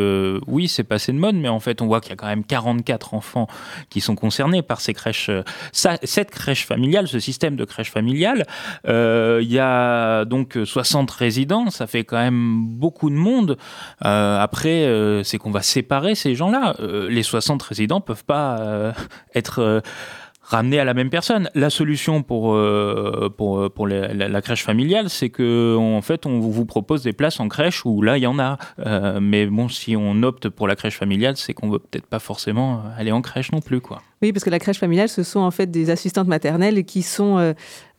oui, 0.47 0.69
c'est 0.69 0.85
passé 0.85 1.13
de 1.13 1.19
mode, 1.19 1.35
mais 1.35 1.49
en 1.49 1.59
fait, 1.59 1.83
on 1.83 1.89
voit 1.89 2.01
qu'il 2.01 2.11
y 2.11 2.13
a 2.13 2.17
quand 2.17 2.29
même 2.29 2.45
44 2.45 3.15
enfants 3.15 3.49
qui 3.91 4.01
sont 4.01 4.15
concernés 4.15 4.63
par 4.63 4.81
ces 4.81 4.95
crèches, 4.95 5.33
cette 5.73 6.31
crèche 6.31 6.65
familiale, 6.65 7.09
ce 7.09 7.19
système 7.19 7.57
de 7.57 7.65
crèche 7.65 7.91
familiale. 7.91 8.47
Il 8.85 9.51
y 9.51 9.59
a 9.59 10.25
donc 10.27 10.57
60 10.65 11.11
résidents, 11.11 11.71
ça 11.71 11.89
fait 11.89 12.05
quand 12.05 12.19
même 12.19 12.67
beaucoup 12.69 13.11
de 13.11 13.17
monde. 13.17 13.59
après, 14.01 14.87
c'est 15.25 15.39
qu'on 15.39 15.51
va 15.51 15.63
séparer 15.63 16.15
ces 16.15 16.37
gens-là. 16.37 16.77
les 17.09 17.25
60 17.25 17.61
résidents 17.65 18.01
peuvent 18.01 18.25
pas 18.25 18.95
être 19.35 19.83
ramener 20.49 20.81
à 20.81 20.85
la 20.85 20.95
même 20.95 21.11
personne. 21.11 21.51
La 21.55 21.71
solution 21.71 22.23
pour, 22.23 22.55
euh, 22.55 23.29
pour, 23.37 23.71
pour 23.71 23.87
la, 23.87 24.43
crèche 24.43 24.65
familiale, 24.65 25.11
c'est 25.11 25.29
que 25.29 25.77
en 25.77 26.01
fait, 26.01 26.27
on 26.27 26.41
vous 26.41 26.65
propose 26.65 27.03
des 27.03 27.13
places 27.13 27.39
en 27.41 27.49
crèche 27.49 27.85
où 27.85 28.03
là, 28.03 28.17
il 28.17 28.23
y 28.23 28.27
en 28.27 28.39
a. 28.39 28.57
Euh, 28.87 29.21
mais 29.21 29.47
bon, 29.47 29.69
si 29.69 29.95
on 29.97 30.23
opte 30.23 30.49
pour 30.49 30.67
la 30.67 30.77
crèche 30.77 30.97
familiale, 30.97 31.37
c'est 31.37 31.53
qu'on 31.53 31.71
veut 31.71 31.79
peut-être 31.79 32.07
pas 32.07 32.19
forcément 32.19 32.83
aller 32.97 33.13
en 33.13 33.21
crèche 33.21 33.53
non 33.53 33.61
plus, 33.61 33.81
quoi. 33.81 34.03
Oui, 34.21 34.33
parce 34.33 34.45
que 34.45 34.51
la 34.51 34.59
crèche 34.59 34.79
familiale, 34.79 35.09
ce 35.09 35.23
sont 35.23 35.41
en 35.41 35.53
fait 35.53 35.71
des 35.71 35.91
assistantes 35.91 36.27
maternelles 36.27 36.85
qui 36.85 37.03
sont 37.03 37.39
euh, 37.39 37.53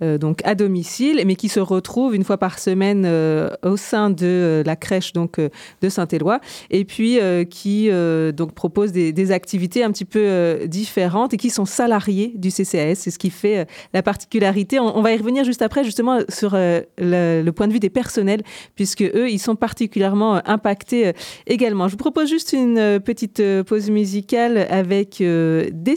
euh, 0.04 0.18
donc 0.18 0.42
à 0.44 0.54
domicile, 0.54 1.22
mais 1.26 1.36
qui 1.36 1.48
se 1.48 1.62
retrouvent 1.62 2.14
une 2.14 2.26
fois 2.26 2.38
par 2.38 2.60
semaine 2.60 3.04
euh, 3.06 3.50
au 3.64 3.78
sein 3.78 4.10
de 4.10 4.62
la 4.66 4.76
crèche 4.76 5.14
donc 5.14 5.40
de 5.40 5.90
Saint-Éloi, 5.90 6.42
et 6.72 6.84
puis 6.84 7.20
qui 7.50 7.90
donc 8.34 8.54
proposent 8.54 8.92
des, 8.92 9.32
activités 9.32 9.84
un 9.84 9.92
petit 9.92 10.06
peu 10.06 10.60
différentes 10.66 11.34
et 11.34 11.38
qui 11.38 11.50
sont 11.50 11.66
salariés 11.66 12.34
du 12.36 12.50
CCAS. 12.50 12.96
C'est 12.96 13.12
ce 13.12 13.20
qui 13.20 13.30
fait 13.30 13.68
la 13.94 14.02
particularité. 14.02 14.80
On, 14.80 15.02
va 15.02 15.14
y 15.14 15.18
revenir 15.18 15.44
juste 15.44 15.62
après, 15.62 15.84
justement 15.84 16.20
sur 16.30 16.54
le, 16.54 16.84
le, 16.98 17.52
point 17.52 17.68
de 17.68 17.74
vue 17.74 17.80
des 17.80 17.90
personnels, 17.90 18.42
puisque 18.76 19.04
eux, 19.04 19.30
ils 19.30 19.40
sont 19.40 19.56
particulièrement 19.56 20.42
impactés 20.48 21.14
également. 21.46 21.88
Je 21.88 21.92
vous 21.92 21.98
propose 21.98 22.30
juste 22.30 22.54
une 22.54 23.00
petite 23.00 23.44
pause 23.64 23.90
musicale 23.90 24.66
avec 24.70 25.18
des 25.20 25.96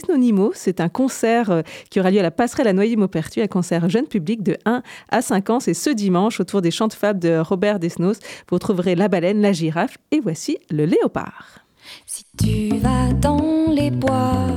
c'est 0.53 0.79
un 0.79 0.89
concert 0.89 1.51
euh, 1.51 1.61
qui 1.89 1.99
aura 1.99 2.11
lieu 2.11 2.19
à 2.19 2.23
la 2.23 2.31
passerelle 2.31 2.67
à 2.67 2.73
Noyer-Maupertuis, 2.73 3.41
un 3.41 3.47
concert 3.47 3.89
jeune 3.89 4.07
public 4.07 4.43
de 4.43 4.57
1 4.65 4.81
à 5.09 5.21
5 5.21 5.49
ans. 5.49 5.59
C'est 5.59 5.73
ce 5.73 5.89
dimanche 5.89 6.39
autour 6.39 6.61
des 6.61 6.71
chants 6.71 6.87
de 6.87 6.93
fable 6.93 7.19
de 7.19 7.37
Robert 7.39 7.79
Desnos. 7.79 8.19
Vous 8.49 8.59
trouverez 8.59 8.95
la 8.95 9.07
baleine, 9.07 9.41
la 9.41 9.53
girafe 9.53 9.97
et 10.11 10.19
voici 10.19 10.57
le 10.69 10.85
léopard. 10.85 11.59
Si 12.05 12.23
tu 12.37 12.77
vas 12.77 13.11
dans 13.13 13.71
les 13.71 13.91
bois, 13.91 14.47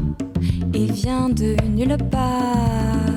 et 0.73 0.85
vient 0.85 1.29
de 1.29 1.55
nulle 1.69 1.97
part. 2.11 3.12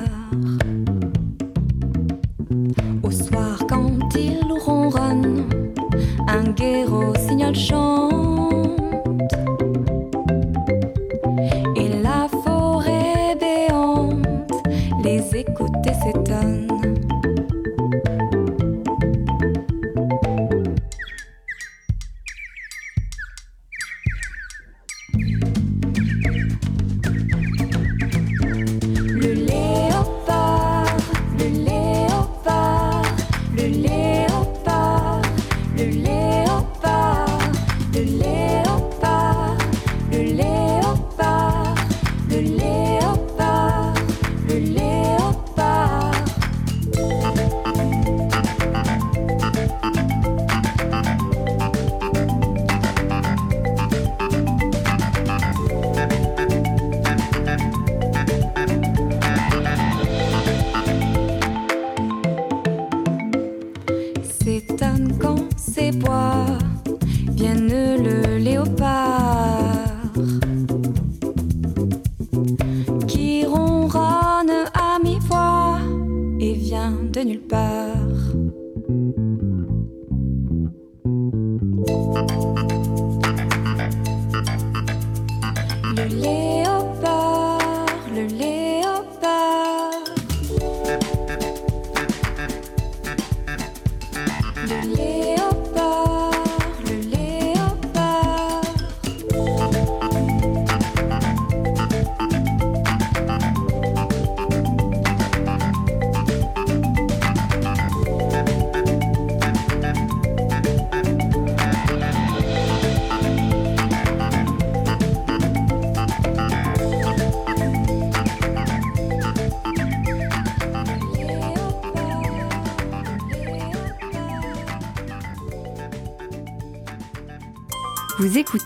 Vous 94.67 95.16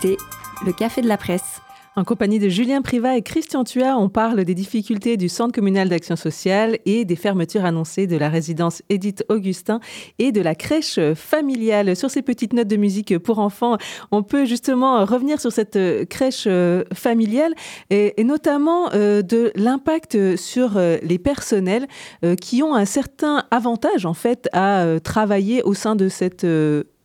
le 0.04 0.72
Café 0.72 1.00
de 1.00 1.08
la 1.08 1.16
Presse. 1.16 1.60
En 1.94 2.04
compagnie 2.04 2.38
de 2.38 2.48
Julien 2.48 2.80
Privat 2.80 3.18
et 3.18 3.22
Christian 3.22 3.64
Thuat, 3.64 3.98
on 3.98 4.08
parle 4.08 4.44
des 4.44 4.54
difficultés 4.54 5.18
du 5.18 5.28
Centre 5.28 5.52
communal 5.52 5.90
d'action 5.90 6.16
sociale 6.16 6.78
et 6.86 7.04
des 7.04 7.16
fermetures 7.16 7.66
annoncées 7.66 8.06
de 8.06 8.16
la 8.16 8.30
résidence 8.30 8.82
Édith 8.88 9.24
Augustin 9.28 9.78
et 10.18 10.32
de 10.32 10.40
la 10.40 10.54
crèche 10.54 10.98
familiale. 11.14 11.94
Sur 11.94 12.10
ces 12.10 12.22
petites 12.22 12.54
notes 12.54 12.68
de 12.68 12.76
musique 12.76 13.18
pour 13.18 13.40
enfants, 13.40 13.76
on 14.10 14.22
peut 14.22 14.46
justement 14.46 15.04
revenir 15.04 15.38
sur 15.38 15.52
cette 15.52 15.78
crèche 16.08 16.48
familiale 16.94 17.52
et, 17.90 18.24
notamment 18.24 18.90
euh, 18.94 19.20
de 19.20 19.52
l'impact 19.54 20.36
sur 20.36 20.78
euh, 20.78 20.96
les 21.02 21.18
personnels 21.18 21.86
euh, 22.24 22.34
qui 22.34 22.62
ont 22.62 22.74
un 22.74 22.86
certain 22.86 23.44
avantage 23.50 24.06
en 24.06 24.14
fait 24.14 24.48
à 24.54 24.98
travailler 25.04 25.62
au 25.62 25.74
sein 25.74 25.94
de 25.94 26.08
cette 26.08 26.46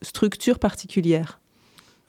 structure 0.01 0.59
particulière. 0.59 1.39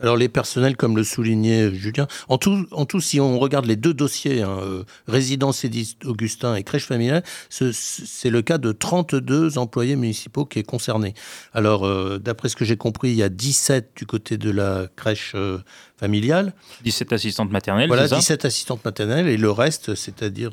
Alors 0.01 0.17
les 0.17 0.29
personnels, 0.29 0.77
comme 0.77 0.97
le 0.97 1.03
soulignait 1.03 1.75
Julien, 1.75 2.07
en 2.29 2.39
tout, 2.39 2.67
en 2.71 2.87
tout 2.87 3.01
si 3.01 3.19
on 3.19 3.39
regarde 3.39 3.67
les 3.67 3.75
deux 3.75 3.95
dossiers, 3.95 4.43
hein, 4.43 4.59
euh, 4.63 4.85
résidence 5.09 5.67
Augustin 6.05 6.55
et 6.55 6.63
crèche 6.63 6.87
familiale, 6.87 7.25
c'est 7.51 8.31
le 8.31 8.43
cas 8.43 8.59
de 8.59 8.71
32 8.71 9.59
employés 9.59 9.97
municipaux 9.97 10.45
qui 10.45 10.61
est 10.61 10.65
concerné. 10.65 11.15
Alors 11.53 11.85
euh, 11.85 12.19
d'après 12.19 12.49
ce 12.49 12.55
que 12.55 12.65
j'ai 12.65 12.77
compris, 12.77 13.11
il 13.11 13.17
y 13.17 13.25
a 13.25 13.29
17 13.29 13.91
du 13.97 14.07
côté 14.07 14.37
de 14.39 14.51
la 14.51 14.87
crèche 14.95 15.33
euh, 15.35 15.59
familiale. 15.97 16.53
17 16.85 17.13
assistantes 17.13 17.51
maternelles, 17.51 17.89
Voilà, 17.89 18.07
17 18.07 18.45
assistantes 18.45 18.85
maternelles 18.85 19.27
et 19.27 19.37
le 19.37 19.51
reste, 19.51 19.97
c'est-à-dire... 19.97 20.53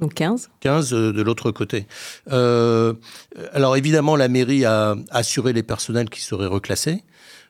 Donc 0.00 0.14
15 0.14 0.50
15 0.60 0.90
de 0.90 1.22
l'autre 1.22 1.50
côté. 1.50 1.86
alors 2.28 3.76
évidemment, 3.76 4.16
la 4.16 4.28
mairie 4.28 4.64
a 4.64 4.96
assuré 5.10 5.52
les 5.52 5.62
personnels 5.62 6.10
qui 6.10 6.20
seraient 6.20 6.46
reclassés. 6.46 7.02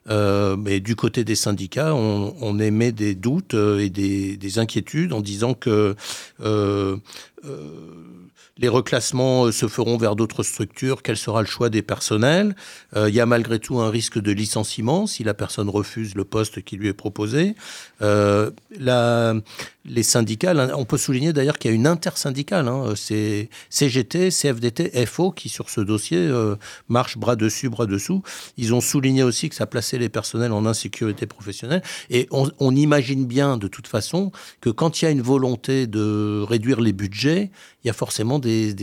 Euh, 0.09 0.57
mais 0.57 0.81
du 0.81 0.95
côté 0.95 1.25
des 1.25 1.35
syndicats, 1.35 1.95
on, 1.95 2.59
émet 2.59 2.93
des 2.93 3.15
doutes 3.15 3.55
euh, 3.55 3.81
et 3.81 3.91
des, 3.91 4.59
inquiétudes 4.59 5.13
en 5.13 5.21
disant 5.21 5.55
que 5.55 5.97
euh, 6.41 6.97
les 8.59 8.69
reclassements 8.69 9.53
se 9.53 9.69
feront 9.69 9.99
vers 9.99 10.17
d'autres 10.17 10.43
structures, 10.43 11.03
quel 11.03 11.17
sera 11.17 11.43
le 11.43 11.47
choix 11.47 11.69
des 11.69 11.83
personnels? 11.83 12.57
il 12.95 13.15
y 13.15 13.21
a 13.21 13.27
malgré 13.27 13.59
tout 13.59 13.79
un 13.79 13.91
risque 13.91 14.19
de 14.19 14.33
licenciement 14.33 15.07
si 15.07 15.25
la 15.25 15.35
personne 15.35 15.69
refuse 15.69 16.15
le 16.15 16.25
poste 16.25 16.63
qui 16.63 16.77
lui 16.77 16.89
est 16.89 16.95
proposé. 16.95 17.55
Les 19.89 20.03
syndicats, 20.03 20.53
on 20.77 20.85
peut 20.85 20.99
souligner 20.99 21.33
d'ailleurs 21.33 21.59
qu'il 21.59 21.71
y 21.71 21.75
a 21.75 21.77
une 21.77 21.87
intersyndicale, 21.87 22.67
hein, 22.67 22.95
c'est 22.97 23.49
CGT, 23.71 24.31
CFDT, 24.31 25.07
FO 25.07 25.31
qui 25.31 25.49
sur 25.49 25.71
ce 25.71 25.81
dossier 25.81 26.19
euh, 26.19 26.57
marchent 26.89 27.19
bras 27.19 27.37
dessus, 27.37 27.69
bras 27.69 27.87
dessous. 27.87 28.23
Ils 28.57 28.75
ont 28.75 28.81
souligné 28.81 29.23
aussi 29.23 29.49
que 29.49 29.55
ça 29.55 29.67
plaçait 29.67 29.99
les 29.99 30.09
personnels 30.09 30.51
en 30.51 30.67
insécurité 30.67 31.27
professionnelle 31.27 31.83
et 32.11 32.27
on, 32.33 32.75
imagine 32.77 33.27
bien 33.27 33.57
de 33.57 33.69
toute 33.69 33.87
façon 33.87 34.33
que 34.61 34.71
quand 34.71 35.01
il 35.01 35.05
y 35.05 35.09
a 35.09 35.11
une 35.11 35.23
volonté 35.23 35.87
de 35.87 36.45
réduire 36.47 36.81
les 36.81 36.93
budgets, 36.93 37.36
il 37.45 37.87
y 37.87 37.91
a 37.91 37.93
forcément 37.93 38.39
des, 38.39 38.75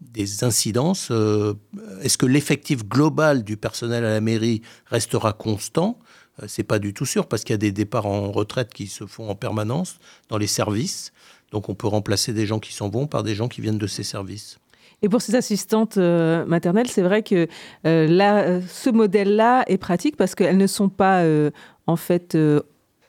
des 0.00 0.44
incidences. 0.44 1.08
Euh, 1.10 1.54
est-ce 2.02 2.18
que 2.18 2.26
l'effectif 2.26 2.86
global 2.86 3.44
du 3.44 3.56
personnel 3.56 4.04
à 4.04 4.10
la 4.10 4.20
mairie 4.20 4.62
restera 4.86 5.32
constant? 5.32 5.98
Euh, 6.42 6.46
c'est 6.48 6.64
pas 6.64 6.78
du 6.78 6.92
tout 6.92 7.06
sûr 7.06 7.26
parce 7.26 7.44
qu'il 7.44 7.54
y 7.54 7.54
a 7.54 7.58
des 7.58 7.72
départs 7.72 8.06
en 8.06 8.30
retraite 8.30 8.72
qui 8.72 8.86
se 8.86 9.06
font 9.06 9.28
en 9.28 9.34
permanence 9.34 9.98
dans 10.28 10.38
les 10.38 10.46
services. 10.46 11.12
Donc 11.52 11.68
on 11.68 11.74
peut 11.74 11.86
remplacer 11.86 12.32
des 12.32 12.46
gens 12.46 12.58
qui 12.58 12.72
s'en 12.72 12.88
vont 12.88 13.06
par 13.06 13.22
des 13.22 13.34
gens 13.34 13.48
qui 13.48 13.60
viennent 13.60 13.78
de 13.78 13.86
ces 13.86 14.02
services. 14.02 14.58
Et 15.02 15.08
pour 15.08 15.20
ces 15.20 15.34
assistantes 15.34 15.98
euh, 15.98 16.46
maternelles, 16.46 16.88
c'est 16.88 17.02
vrai 17.02 17.22
que 17.22 17.48
ce 17.84 18.90
modèle-là 18.90 19.64
est 19.66 19.76
pratique 19.76 20.16
parce 20.16 20.34
qu'elles 20.34 20.56
ne 20.56 20.66
sont 20.66 20.88
pas 20.88 21.22
en 21.86 21.96
fait 21.96 22.36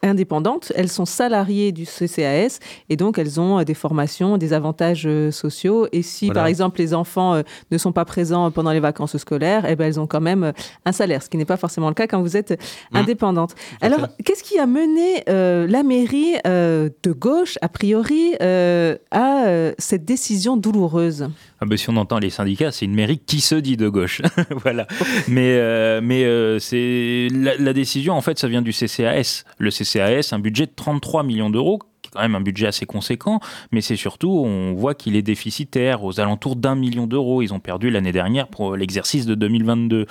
indépendantes, 0.04 0.72
elles 0.76 0.90
sont 0.90 1.06
salariées 1.06 1.72
du 1.72 1.86
CCAS 1.86 2.60
et 2.90 2.96
donc 2.96 3.18
elles 3.18 3.40
ont 3.40 3.60
euh, 3.60 3.64
des 3.64 3.74
formations, 3.74 4.38
des 4.38 4.54
avantages 4.54 5.06
euh, 5.06 5.32
sociaux. 5.32 5.88
Et 5.92 6.02
si 6.02 6.30
par 6.32 6.46
exemple 6.46 6.80
les 6.80 6.94
enfants 6.94 7.36
euh, 7.36 7.44
ne 7.72 7.78
sont 7.78 7.92
pas 7.92 8.06
présents 8.06 8.52
pendant 8.52 8.72
les 8.72 8.80
vacances 8.80 9.18
scolaires, 9.18 9.66
eh 9.68 9.76
ben, 9.76 9.86
elles 9.86 10.00
ont 10.00 10.08
quand 10.08 10.22
même 10.22 10.54
un 10.86 10.92
salaire, 10.92 11.24
ce 11.24 11.30
qui 11.30 11.38
n'est 11.38 11.46
pas 11.46 11.58
forcément 11.58 11.90
le 11.90 11.94
cas 11.94 12.08
quand 12.08 12.22
vous 12.22 12.38
êtes 12.38 12.52
mmh. 12.52 12.98
indépendante. 12.98 13.56
Alors, 13.82 14.08
qu'est-ce 14.24 14.44
qui 14.44 14.60
a 14.60 14.66
mené 14.66 15.24
la 15.28 15.84
mairie 15.84 16.36
de 16.46 17.12
gauche, 17.12 17.58
a 17.62 17.70
priori, 17.70 18.36
à 18.40 19.72
cette 19.78 20.06
décision 20.06 20.58
douloureuse? 20.58 21.30
Ah 21.60 21.66
ben, 21.66 21.78
si 21.78 21.90
on 21.90 21.98
entend 21.98 22.20
les 22.20 22.30
syndicats, 22.30 22.72
c'est 22.72 22.86
une 22.86 22.94
mairie 22.94 23.20
qui 23.20 23.42
se 23.42 23.56
dit 23.56 23.78
de 23.78 23.90
gauche. 23.90 24.22
voilà. 24.52 24.88
Mais, 25.28 26.02
mais 26.02 26.24
c'est 26.60 27.28
la, 27.32 27.58
la, 27.58 27.74
décision, 27.74 28.14
en 28.14 28.22
fait, 28.22 28.38
ça 28.38 28.48
vient 28.48 28.62
du 28.62 28.72
CCAS. 28.72 29.44
Le 29.58 29.72
CCAS 29.72 29.98
CAS 29.98 30.34
un 30.34 30.40
budget 30.40 30.66
de 30.66 30.72
33 30.76 31.24
millions 31.24 31.50
d'euros, 31.50 31.80
quand 32.12 32.22
même 32.22 32.36
un 32.36 32.42
budget 32.42 32.68
assez 32.68 32.86
conséquent, 32.86 33.40
mais 33.72 33.82
c'est 33.82 33.96
surtout, 33.96 34.30
on 34.30 34.74
voit 34.74 34.96
qu'il 34.96 35.16
est 35.16 35.22
déficitaire, 35.22 36.04
aux 36.04 36.20
alentours 36.20 36.56
d'un 36.56 36.76
million 36.76 37.08
d'euros. 37.08 37.42
Ils 37.42 37.54
ont 37.54 37.60
perdu 37.60 37.90
l'année 37.90 38.12
dernière 38.12 38.48
pour 38.48 38.76
l'exercice 38.76 39.26
de 39.26 39.36
2022. 39.36 40.06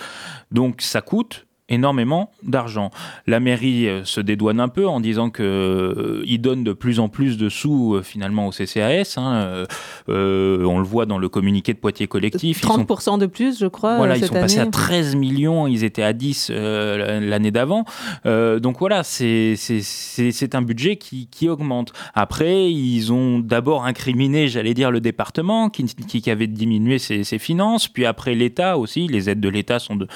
Donc 0.50 0.83
ça 0.83 1.00
coûte, 1.00 1.46
énormément 1.68 2.30
d'argent. 2.42 2.90
La 3.26 3.40
mairie 3.40 3.88
euh, 3.88 4.04
se 4.04 4.20
dédouane 4.20 4.61
un 4.61 4.68
peu 4.68 4.87
en 4.87 5.00
disant 5.00 5.30
qu'il 5.30 5.44
euh, 5.44 6.38
donne 6.38 6.62
de 6.62 6.73
plus 6.73 7.00
en 7.00 7.08
plus 7.08 7.37
de 7.37 7.49
sous 7.49 7.94
euh, 7.94 8.02
finalement 8.02 8.46
au 8.46 8.50
CCAS. 8.50 9.16
Hein, 9.16 9.64
on 10.08 10.78
le 10.78 10.85
voit 10.85 11.06
dans 11.06 11.18
le 11.18 11.28
communiqué 11.28 11.75
de 11.75 11.78
Poitiers 11.78 12.06
collectif. 12.06 12.62
30% 12.62 13.18
de 13.18 13.26
plus, 13.26 13.58
je 13.58 13.66
crois. 13.66 13.96
Voilà, 13.96 14.16
ils 14.16 14.26
sont 14.26 14.35
passés 14.35 14.61
à 14.61 14.66
13 14.66 15.16
millions, 15.16 15.66
ils 15.66 15.85
étaient 15.85 16.02
à 16.02 16.12
10 16.12 16.50
l'année 16.50 17.50
d'avant. 17.50 17.85
donc 18.25 18.78
voilà, 18.78 19.02
c'est 19.02 20.54
un 20.54 20.62
budget 20.62 20.96
qui, 20.96 21.28
qui, 21.28 21.49
augmente. 21.49 21.92
Après, 22.14 22.70
ils 22.70 23.12
ont 23.12 23.38
d'abord 23.38 23.85
incriminé, 23.85 24.49
j'allais 24.49 24.75
dire, 24.75 24.90
le 24.90 25.00
département 25.00 25.70
qui, 25.70 25.85
qui 25.85 26.30
avait 26.30 26.46
diminué 26.46 26.99
ses, 26.99 27.25
ses 27.25 27.38
finances, 27.38 27.88
puis 27.88 28.04
après 28.06 28.35
l'État 28.35 28.78
aussi. 28.78 29.06
Les 29.08 29.30
aides 29.30 29.40
de 29.40 29.49
l'État 29.49 29.78
sont 29.78 29.96
de, 29.96 30.06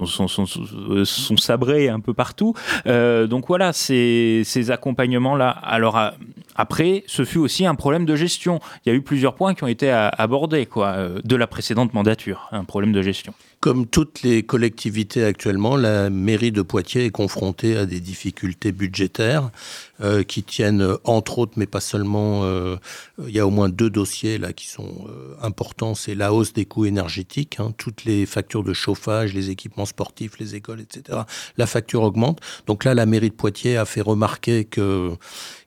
euh, 0.00 1.04
sont, 1.04 1.36
sabrés 1.36 1.88
un 1.88 2.00
peu 2.00 2.12
partout. 2.12 2.54
Euh, 2.86 3.26
donc 3.26 3.46
voilà, 3.46 3.72
ces, 3.72 4.44
accompagnements-là. 4.70 5.48
Alors 5.48 5.98
après, 6.56 7.04
ce 7.06 7.24
fut 7.24 7.38
aussi 7.38 7.66
un 7.66 7.74
problème 7.74 8.04
de 8.04 8.16
gestion. 8.16 8.60
Il 8.84 8.88
y 8.88 8.92
a 8.92 8.94
eu 8.94 9.02
plusieurs 9.02 9.34
points 9.34 9.54
qui 9.54 9.62
ont 9.62 9.68
été 9.68 9.90
abordés 9.90 10.66
quoi, 10.66 10.88
euh, 10.88 11.20
de 11.22 11.36
la 11.36 11.46
précédente 11.46 11.94
mandature, 11.94 12.48
un 12.50 12.64
problème 12.64 12.92
de 12.92 13.02
gestion. 13.02 13.32
Comme 13.66 13.88
toutes 13.88 14.22
les 14.22 14.44
collectivités 14.44 15.24
actuellement, 15.24 15.74
la 15.74 16.08
mairie 16.08 16.52
de 16.52 16.62
Poitiers 16.62 17.06
est 17.06 17.10
confrontée 17.10 17.76
à 17.76 17.84
des 17.84 17.98
difficultés 17.98 18.70
budgétaires 18.70 19.50
euh, 20.00 20.22
qui 20.22 20.44
tiennent 20.44 20.86
entre 21.02 21.40
autres, 21.40 21.54
mais 21.56 21.66
pas 21.66 21.80
seulement, 21.80 22.44
euh, 22.44 22.76
il 23.26 23.34
y 23.34 23.40
a 23.40 23.46
au 23.48 23.50
moins 23.50 23.68
deux 23.68 23.90
dossiers 23.90 24.38
là 24.38 24.52
qui 24.52 24.68
sont 24.68 25.08
euh, 25.08 25.34
importants, 25.42 25.96
c'est 25.96 26.14
la 26.14 26.32
hausse 26.32 26.52
des 26.52 26.64
coûts 26.64 26.84
énergétiques, 26.84 27.58
hein, 27.58 27.72
toutes 27.76 28.04
les 28.04 28.24
factures 28.24 28.62
de 28.62 28.72
chauffage, 28.72 29.34
les 29.34 29.50
équipements 29.50 29.84
sportifs, 29.84 30.38
les 30.38 30.54
écoles, 30.54 30.80
etc. 30.80 31.22
La 31.56 31.66
facture 31.66 32.04
augmente. 32.04 32.40
Donc 32.68 32.84
là, 32.84 32.94
la 32.94 33.04
mairie 33.04 33.30
de 33.30 33.34
Poitiers 33.34 33.76
a 33.76 33.84
fait 33.84 34.00
remarquer 34.00 34.64
que 34.64 35.10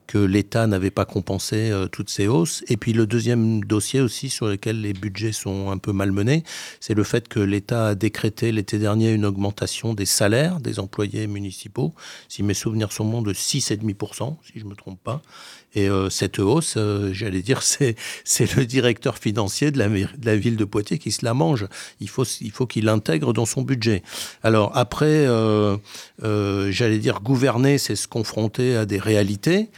que 0.10 0.18
l'État 0.18 0.66
n'avait 0.66 0.90
pas 0.90 1.06
compensé 1.06 1.70
euh, 1.70 1.86
toutes 1.86 2.10
ces 2.10 2.28
hausses. 2.28 2.64
Et 2.68 2.78
puis 2.78 2.94
le 2.94 3.06
deuxième 3.06 3.64
dossier 3.64 4.02
aussi 4.02 4.32
sur 4.32 4.48
lequel 4.48 4.82
les 4.82 4.94
budgets 4.94 5.32
sont 5.32 5.70
un 5.70 5.78
peu 5.78 5.92
malmenés, 5.92 6.44
c'est 6.80 6.96
le 6.96 7.04
fait 7.04 7.28
que 7.28 7.40
l'État 7.40 7.90
a 7.90 7.96
décrété 7.96 8.52
l'été 8.52 8.80
dernier 8.80 9.12
une 9.12 9.24
augmentation 9.24 9.94
des 9.94 10.08
salaires 10.08 10.62
des 10.62 10.80
employés 10.80 11.28
municipaux, 11.28 11.94
si 12.28 12.42
mes 12.42 12.56
souvenirs 12.56 12.92
sont 12.92 13.06
bons, 13.06 13.22
de 13.22 13.34
6,5%, 13.34 14.38
si 14.44 14.60
je 14.60 14.64
ne 14.66 14.72
me 14.72 14.76
trompe 14.76 15.00
pas. 15.04 15.22
Et 15.76 15.88
euh, 15.88 16.10
cette 16.10 16.40
hausse, 16.40 16.74
euh, 16.78 17.14
j'allais 17.14 17.44
dire, 17.44 17.62
c'est 17.62 17.96
le 18.56 18.66
directeur 18.66 19.20
financier 19.20 19.70
de 19.70 19.78
la, 19.78 19.90
de 19.90 20.08
la 20.24 20.36
ville 20.36 20.58
de 20.58 20.66
Poitiers 20.66 20.98
qui 20.98 21.12
se 21.12 21.24
la 21.24 21.36
mange. 21.36 21.68
Il 22.00 22.10
faut 22.10 22.26
il 22.42 22.50
faut 22.50 22.66
qu'il 22.66 22.86
l'intègre 22.86 23.32
dans 23.32 23.46
son 23.46 23.62
budget. 23.62 24.02
Alors 24.42 24.76
après, 24.76 25.28
j'allais 26.20 26.98
dire, 26.98 27.22
gouverner, 27.22 27.78
c'est 27.78 27.96
se 27.96 28.08
confronter 28.08 28.76
à 28.76 28.88
des 28.88 28.98
réalités 28.98 29.70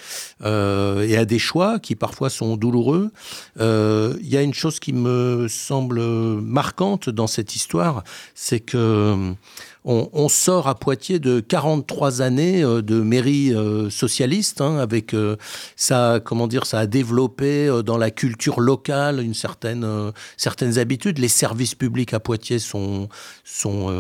et 0.44 1.18
à 1.18 1.26
des 1.26 1.40
choix 1.40 1.80
qui 1.80 1.96
parfois 1.96 2.30
sont 2.30 2.58
douloureux. 2.58 3.12
Il 3.60 4.28
y 4.28 4.38
a 4.38 4.42
une 4.42 4.54
chose 4.54 4.80
qui 4.80 4.94
me 4.94 5.48
semble 5.50 6.02
marquante 6.02 7.10
dans 7.10 7.28
cette 7.28 7.56
histoire, 7.56 8.04
c'est 8.36 8.60
que 8.60 9.34
on, 9.84 10.30
sort 10.30 10.68
à 10.68 10.76
Poitiers 10.76 11.20
de 11.20 11.40
43 11.40 12.22
années 12.22 12.64
euh, 12.64 12.82
de 12.82 13.02
mairie 13.02 13.54
euh, 13.54 13.90
socialiste, 13.90 14.62
hein, 14.62 14.78
avec 14.78 15.16
euh, 15.16 15.38
ça, 15.76 16.20
comment 16.24 16.48
dire, 16.48 16.68
ça 16.68 16.80
a 16.80 16.86
développé 16.86 17.70
dans 17.84 17.98
la 17.98 18.12
culture 18.12 18.60
locale 18.60 19.22
une 19.22 19.34
certaine, 19.34 20.12
certaines 20.38 20.78
habitudes. 20.78 21.18
Les 21.18 21.28
services 21.28 21.74
publics 21.76 22.14
à 22.14 22.20
Poitiers 22.20 22.60
sont 22.60 23.10
sont 23.44 23.92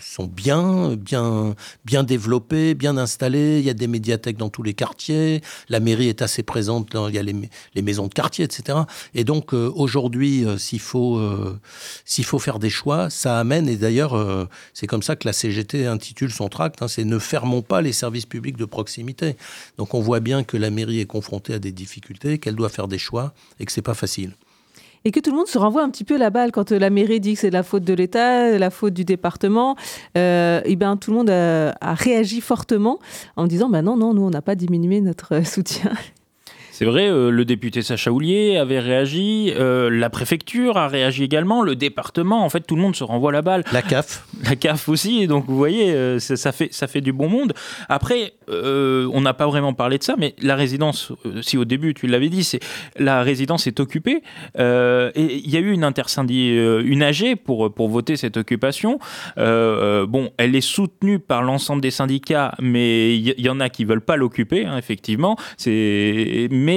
sont 0.00 0.24
bien, 0.24 0.94
bien, 0.96 1.54
bien 1.84 2.02
développés, 2.02 2.74
bien 2.74 2.96
installés. 2.96 3.58
Il 3.58 3.64
y 3.64 3.70
a 3.70 3.74
des 3.74 3.86
médiathèques 3.86 4.36
dans 4.36 4.50
tous 4.50 4.62
les 4.62 4.74
quartiers. 4.74 5.40
La 5.68 5.80
mairie 5.80 6.08
est 6.08 6.22
assez 6.22 6.42
présente. 6.42 6.94
il 7.08 7.14
y 7.14 7.18
a 7.18 7.22
les, 7.22 7.34
les 7.74 7.82
maisons 7.82 8.06
de 8.06 8.14
quartier, 8.14 8.44
etc. 8.44 8.78
Et 9.14 9.24
donc 9.24 9.52
aujourd'hui, 9.52 10.46
s'il 10.58 10.80
faut 10.80 11.20
s'il 12.04 12.24
faut 12.24 12.38
faire 12.38 12.58
des 12.58 12.70
choix, 12.70 13.10
ça 13.10 13.38
amène. 13.38 13.68
Et 13.68 13.76
d'ailleurs, 13.76 14.48
c'est 14.74 14.86
comme 14.86 15.02
ça 15.02 15.16
que 15.16 15.26
la 15.26 15.29
CGT 15.32 15.86
intitule 15.86 16.30
son 16.30 16.48
tract, 16.48 16.82
hein, 16.82 16.88
c'est 16.88 17.04
Ne 17.04 17.18
fermons 17.18 17.62
pas 17.62 17.82
les 17.82 17.92
services 17.92 18.26
publics 18.26 18.56
de 18.56 18.64
proximité. 18.64 19.36
Donc 19.78 19.94
on 19.94 20.00
voit 20.00 20.20
bien 20.20 20.44
que 20.44 20.56
la 20.56 20.70
mairie 20.70 21.00
est 21.00 21.06
confrontée 21.06 21.54
à 21.54 21.58
des 21.58 21.72
difficultés, 21.72 22.38
qu'elle 22.38 22.56
doit 22.56 22.68
faire 22.68 22.88
des 22.88 22.98
choix 22.98 23.32
et 23.58 23.66
que 23.66 23.72
c'est 23.72 23.82
pas 23.82 23.94
facile 23.94 24.34
et 25.04 25.12
que 25.12 25.20
tout 25.20 25.30
le 25.30 25.36
monde 25.36 25.46
se 25.46 25.58
renvoie 25.58 25.82
un 25.82 25.88
petit 25.88 26.04
peu 26.04 26.18
la 26.18 26.30
balle 26.30 26.52
quand 26.52 26.72
la 26.72 26.90
mairie 26.90 27.20
dit 27.20 27.34
que 27.34 27.40
c'est 27.40 27.50
la 27.50 27.62
faute 27.62 27.84
de 27.84 27.94
l'État, 27.94 28.58
la 28.58 28.70
faute 28.70 28.92
du 28.92 29.04
département. 29.04 29.76
Euh, 30.18 30.60
et 30.64 30.76
ben 30.76 30.96
tout 30.96 31.10
le 31.10 31.16
monde 31.16 31.30
a, 31.30 31.94
réagi 31.94 32.40
fortement 32.40 32.98
en 33.36 33.46
disant 33.46 33.68
ben 33.68 33.82
non 33.82 33.96
non 33.96 34.14
nous 34.14 34.22
on 34.22 34.30
n'a 34.30 34.42
pas 34.42 34.54
diminué 34.54 35.00
notre 35.00 35.44
soutien. 35.46 35.92
C'est 36.80 36.86
vrai, 36.86 37.10
euh, 37.10 37.28
le 37.30 37.44
député 37.44 37.82
Sacha 37.82 38.10
Houlier 38.10 38.56
avait 38.56 38.78
réagi, 38.80 39.52
euh, 39.54 39.90
la 39.90 40.08
préfecture 40.08 40.78
a 40.78 40.88
réagi 40.88 41.22
également, 41.22 41.60
le 41.60 41.76
département, 41.76 42.42
en 42.42 42.48
fait, 42.48 42.60
tout 42.60 42.74
le 42.74 42.80
monde 42.80 42.96
se 42.96 43.04
renvoie 43.04 43.32
la 43.32 43.42
balle. 43.42 43.64
La 43.70 43.82
CAF. 43.82 44.26
La 44.44 44.56
CAF 44.56 44.88
aussi, 44.88 45.26
donc 45.26 45.44
vous 45.46 45.58
voyez, 45.58 45.92
euh, 45.92 46.18
ça, 46.18 46.52
fait, 46.52 46.72
ça 46.72 46.86
fait 46.86 47.02
du 47.02 47.12
bon 47.12 47.28
monde. 47.28 47.52
Après, 47.90 48.32
on 48.48 49.20
n'a 49.20 49.34
pas 49.34 49.46
vraiment 49.46 49.74
parlé 49.74 49.98
de 49.98 50.02
ça, 50.02 50.14
mais 50.16 50.34
la 50.40 50.56
résidence, 50.56 51.12
si 51.42 51.58
au 51.58 51.66
début 51.66 51.92
tu 51.92 52.06
l'avais 52.06 52.30
dit, 52.30 52.42
c'est 52.42 52.60
la 52.96 53.22
résidence 53.22 53.66
est 53.66 53.78
occupée, 53.78 54.22
et 54.58 55.12
il 55.16 55.50
y 55.50 55.56
a 55.56 55.60
eu 55.60 55.70
une 55.70 55.84
intersyndie, 55.84 56.56
une 56.56 57.02
AG 57.02 57.36
pour, 57.44 57.72
pour 57.72 57.90
voter 57.90 58.16
cette 58.16 58.38
occupation. 58.38 58.98
bon, 59.36 60.30
elle 60.38 60.56
est 60.56 60.60
soutenue 60.62 61.20
par 61.20 61.42
l'ensemble 61.42 61.82
des 61.82 61.92
syndicats, 61.92 62.54
mais 62.58 63.14
il 63.14 63.40
y, 63.40 63.48
en 63.48 63.60
a 63.60 63.68
qui 63.68 63.84
veulent 63.84 64.00
pas 64.00 64.16
l'occuper, 64.16 64.64
hein, 64.64 64.76
effectivement. 64.78 65.36
C'est 65.56 66.48
mais 66.50 66.69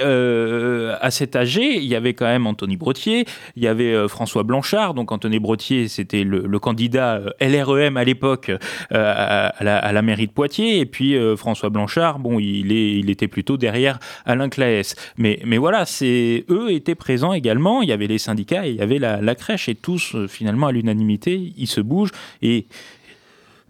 à 0.00 1.10
cet 1.10 1.36
AG, 1.36 1.56
il 1.56 1.84
y 1.84 1.94
avait 1.94 2.14
quand 2.14 2.26
même 2.26 2.46
Anthony 2.46 2.76
Brottier, 2.76 3.26
il 3.56 3.62
y 3.62 3.68
avait 3.68 4.08
François 4.08 4.42
Blanchard. 4.42 4.94
Donc 4.94 5.12
Anthony 5.12 5.38
Brottier, 5.38 5.86
c'était 5.88 6.24
le, 6.24 6.58
candidat 6.58 7.20
LREM 7.40 7.96
à 7.96 8.04
l'époque 8.04 8.50
à, 8.90 9.52
la, 9.60 10.02
mairie 10.02 10.26
de 10.26 10.32
Poitiers. 10.32 10.80
Et 10.80 10.86
puis 10.86 11.16
François 11.36 11.70
Blanchard, 11.70 12.18
bon, 12.18 12.38
il, 12.40 13.08
était 13.08 13.28
plutôt 13.28 13.56
derrière 13.56 13.98
Alain 14.24 14.48
Claes. 14.48 14.94
Mais, 15.16 15.38
mais 15.44 15.58
voilà, 15.58 15.84
eux 16.02 16.72
étaient 16.72 16.96
présents 16.96 17.32
également. 17.32 17.82
Il 17.82 17.88
y 17.88 17.92
avait 17.92 18.08
les 18.08 18.18
syndicats 18.18 18.66
et 18.66 18.70
il 18.70 18.76
y 18.76 18.82
avait 18.82 18.98
la, 18.98 19.20
la 19.20 19.34
crèche. 19.34 19.68
Et 19.68 19.76
tous, 19.76 20.16
finalement, 20.26 20.66
à 20.66 20.72
l'unanimité, 20.72 21.52
ils 21.56 21.68
se 21.68 21.80
bougent. 21.80 22.12
Et 22.42 22.66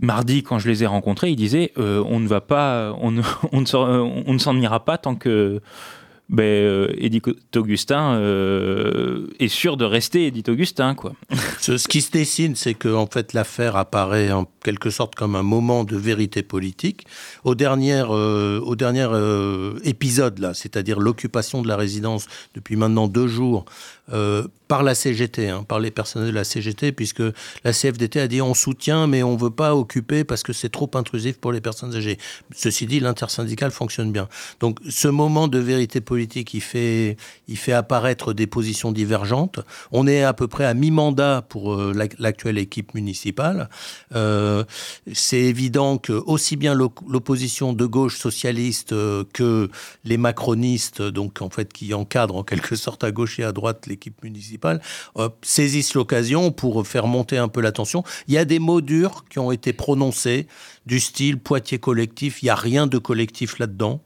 mardi, 0.04 0.42
quand 0.42 0.58
je 0.58 0.68
les 0.68 0.82
ai 0.82 0.86
rencontrés, 0.86 1.30
ils 1.30 1.36
disaient 1.36 1.72
euh, 1.78 2.02
on 2.06 2.20
ne 2.20 2.28
va 2.28 2.40
pas, 2.40 2.96
on 3.00 3.10
ne, 3.10 3.22
on 3.52 4.32
ne 4.32 4.38
s'en 4.38 4.60
ira 4.60 4.84
pas 4.84 4.98
tant 4.98 5.14
que 5.14 5.60
ben, 6.30 6.42
euh, 6.42 6.88
Edith 6.96 7.28
Augustin 7.54 8.14
euh, 8.14 9.26
est 9.40 9.48
sûr 9.48 9.76
de 9.76 9.84
rester 9.84 10.26
Edith 10.26 10.48
Augustin. 10.48 10.94
Quoi. 10.94 11.12
Ce, 11.60 11.76
ce 11.76 11.86
qui 11.86 12.00
se 12.00 12.10
dessine, 12.10 12.56
c'est 12.56 12.72
que 12.72 12.88
en 12.88 13.06
fait, 13.06 13.34
l'affaire 13.34 13.76
apparaît 13.76 14.32
en 14.32 14.46
quelque 14.62 14.88
sorte 14.88 15.14
comme 15.14 15.36
un 15.36 15.42
moment 15.42 15.84
de 15.84 15.96
vérité 15.96 16.42
politique. 16.42 17.06
Au 17.44 17.54
dernier, 17.54 18.02
au 18.02 18.74
dernier 18.74 19.06
épisode, 19.84 20.38
là, 20.38 20.54
c'est-à-dire 20.54 20.98
l'occupation 20.98 21.60
de 21.60 21.68
la 21.68 21.76
résidence 21.76 22.26
depuis 22.54 22.76
maintenant 22.76 23.06
deux 23.06 23.26
jours, 23.26 23.66
euh, 24.12 24.46
par 24.68 24.82
la 24.82 24.94
CGT, 24.94 25.50
hein, 25.50 25.62
par 25.62 25.78
les 25.78 25.90
personnels 25.90 26.30
de 26.30 26.34
la 26.34 26.44
CGT, 26.44 26.92
puisque 26.92 27.22
la 27.64 27.72
CFDT 27.72 28.20
a 28.20 28.28
dit 28.28 28.40
on 28.40 28.54
soutient, 28.54 29.06
mais 29.06 29.22
on 29.22 29.36
veut 29.36 29.50
pas 29.50 29.74
occuper 29.76 30.24
parce 30.24 30.42
que 30.42 30.52
c'est 30.52 30.70
trop 30.70 30.90
intrusif 30.94 31.38
pour 31.38 31.52
les 31.52 31.60
personnes 31.60 31.94
âgées. 31.94 32.18
Ceci 32.54 32.86
dit, 32.86 32.98
l'intersyndical 32.98 33.70
fonctionne 33.70 34.10
bien. 34.10 34.28
Donc 34.60 34.78
ce 34.88 35.06
moment 35.08 35.48
de 35.48 35.58
vérité 35.58 36.00
politique, 36.00 36.54
il 36.54 36.62
fait, 36.62 37.16
il 37.46 37.58
fait 37.58 37.72
apparaître 37.72 38.32
des 38.32 38.46
positions 38.46 38.90
divergentes. 38.90 39.60
On 39.92 40.06
est 40.06 40.22
à 40.22 40.32
peu 40.32 40.48
près 40.48 40.64
à 40.64 40.74
mi-mandat 40.74 41.44
pour 41.48 41.74
euh, 41.74 41.92
l'actuelle 42.18 42.58
équipe 42.58 42.94
municipale. 42.94 43.68
Euh, 44.14 44.64
c'est 45.12 45.40
évident 45.40 45.98
que 45.98 46.12
aussi 46.12 46.56
bien 46.56 46.74
l'opposition 46.74 47.74
de 47.74 47.84
gauche 47.86 48.18
socialiste 48.18 48.90
que 48.90 49.70
les 50.04 50.16
macronistes, 50.16 51.02
donc 51.02 51.42
en 51.42 51.50
fait 51.50 51.72
qui 51.72 51.92
encadrent 51.94 52.36
en 52.36 52.42
quelque 52.42 52.76
sorte 52.76 53.04
à 53.04 53.12
gauche 53.12 53.38
et 53.38 53.44
à 53.44 53.52
droite 53.52 53.86
les 53.86 53.93
l'équipe 53.94 54.22
municipale, 54.22 54.80
euh, 55.16 55.28
saisissent 55.42 55.94
l'occasion 55.94 56.50
pour 56.50 56.86
faire 56.86 57.06
monter 57.06 57.38
un 57.38 57.48
peu 57.48 57.60
la 57.60 57.72
tension. 57.72 58.04
Il 58.28 58.34
y 58.34 58.38
a 58.38 58.44
des 58.44 58.58
mots 58.58 58.80
durs 58.80 59.24
qui 59.30 59.38
ont 59.38 59.52
été 59.52 59.72
prononcés, 59.72 60.46
du 60.86 61.00
style 61.00 61.38
Poitiers 61.38 61.78
collectif, 61.78 62.42
il 62.42 62.46
n'y 62.46 62.50
a 62.50 62.54
rien 62.54 62.86
de 62.86 62.98
collectif 62.98 63.58
là-dedans. 63.58 64.02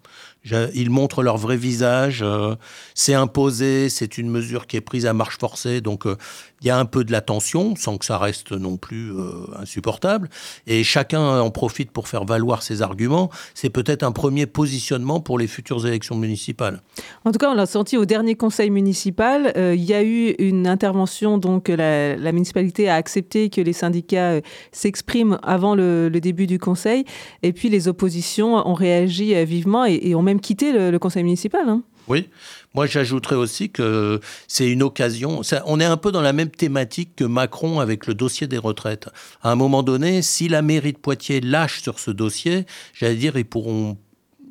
Ils 0.75 0.91
montrent 0.91 1.23
leur 1.23 1.37
vrai 1.37 1.57
visage. 1.57 2.21
Euh, 2.23 2.55
c'est 2.95 3.15
imposé, 3.15 3.89
c'est 3.89 4.19
une 4.19 4.31
mesure 4.31 4.67
qui 4.67 4.77
est 4.77 4.81
prise 4.81 5.07
à 5.07 5.13
marche 5.13 5.39
forcée. 5.39 5.81
Donc, 5.81 6.07
euh, 6.07 6.17
il 6.61 6.67
y 6.67 6.71
a 6.71 6.79
un 6.79 6.85
peu 6.85 7.05
de 7.05 7.13
la 7.13 7.21
tension, 7.21 7.77
sans 7.77 7.99
que 7.99 8.05
ça 8.05 8.19
reste 8.19 8.53
non 8.53 8.77
plus 8.77 9.13
euh, 9.13 9.31
insupportable. 9.57 10.29
Et 10.67 10.83
chacun 10.83 11.41
en 11.41 11.51
profite 11.51 11.91
pour 11.91 12.09
faire 12.09 12.25
valoir 12.25 12.63
ses 12.63 12.83
arguments. 12.83 13.31
C'est 13.55 13.71
peut-être 13.71 14.03
un 14.03 14.13
premier 14.13 14.47
positionnement 14.47 15.21
pour 15.21 15.39
les 15.39 15.47
futures 15.47 15.87
élections 15.87 16.17
municipales. 16.17 16.83
En 17.25 17.33
tout 17.33 17.39
cas, 17.39 17.51
on 17.51 17.55
l'a 17.55 17.67
senti 17.67 17.97
au 17.97 18.05
dernier 18.05 18.35
conseil 18.35 18.71
municipal. 18.71 19.53
il 19.57 19.85
y 19.85 19.95
a 19.95 20.03
eu 20.03 20.35
une 20.39 20.67
intervention, 20.67 21.39
donc 21.39 21.69
la, 21.69 22.33
municipalité 22.33 22.89
a 22.89 22.97
accepté 22.97 23.51
que 23.51 23.61
les 23.61 23.73
syndicats 23.73 24.41
s'expriment 24.73 25.39
avant 25.43 25.75
le, 25.75 26.11
début 26.19 26.47
du 26.47 26.59
conseil. 26.59 27.05
Et 27.43 27.53
puis 27.53 27.69
les 27.69 27.87
oppositions 27.87 28.55
ont 28.55 28.75
réagi 28.75 29.45
vivement 29.45 29.85
et, 29.85 30.15
ont 30.15 30.23
même 30.23 30.38
quitté 30.39 30.73
le, 30.73 30.99
conseil 30.99 31.23
municipal. 31.23 31.69
Hein. 31.69 31.83
Oui, 32.09 32.29
moi 32.75 32.87
j'ajouterais 32.87 33.37
aussi 33.37 33.71
que 33.71 34.21
c'est 34.47 34.71
une 34.71 34.83
occasion, 34.83 35.43
on 35.67 35.79
est 35.79 35.85
un 35.85 35.97
peu 35.99 36.11
dans 36.11 36.23
la 36.23 36.33
même 36.33 36.51
thématique 36.51 37.17
que 37.17 37.25
Macron 37.25 37.81
avec 37.81 38.07
le 38.07 38.15
dossier 38.15 38.47
des 38.47 38.59
retraites. 38.59 39.09
À 39.43 39.51
un 39.51 39.57
moment 39.57 39.83
donné, 39.83 40.23
si 40.23 40.49
la 40.49 40.63
mairie 40.63 40.95
de 40.95 40.99
Poitiers 40.99 41.41
lâche 41.41 41.83
sur 41.83 41.99
ce 41.99 42.11
dossier, 42.11 42.65
j'allais 42.95 43.17
dire, 43.17 43.37
ils 43.37 43.45
pourront 43.45 43.99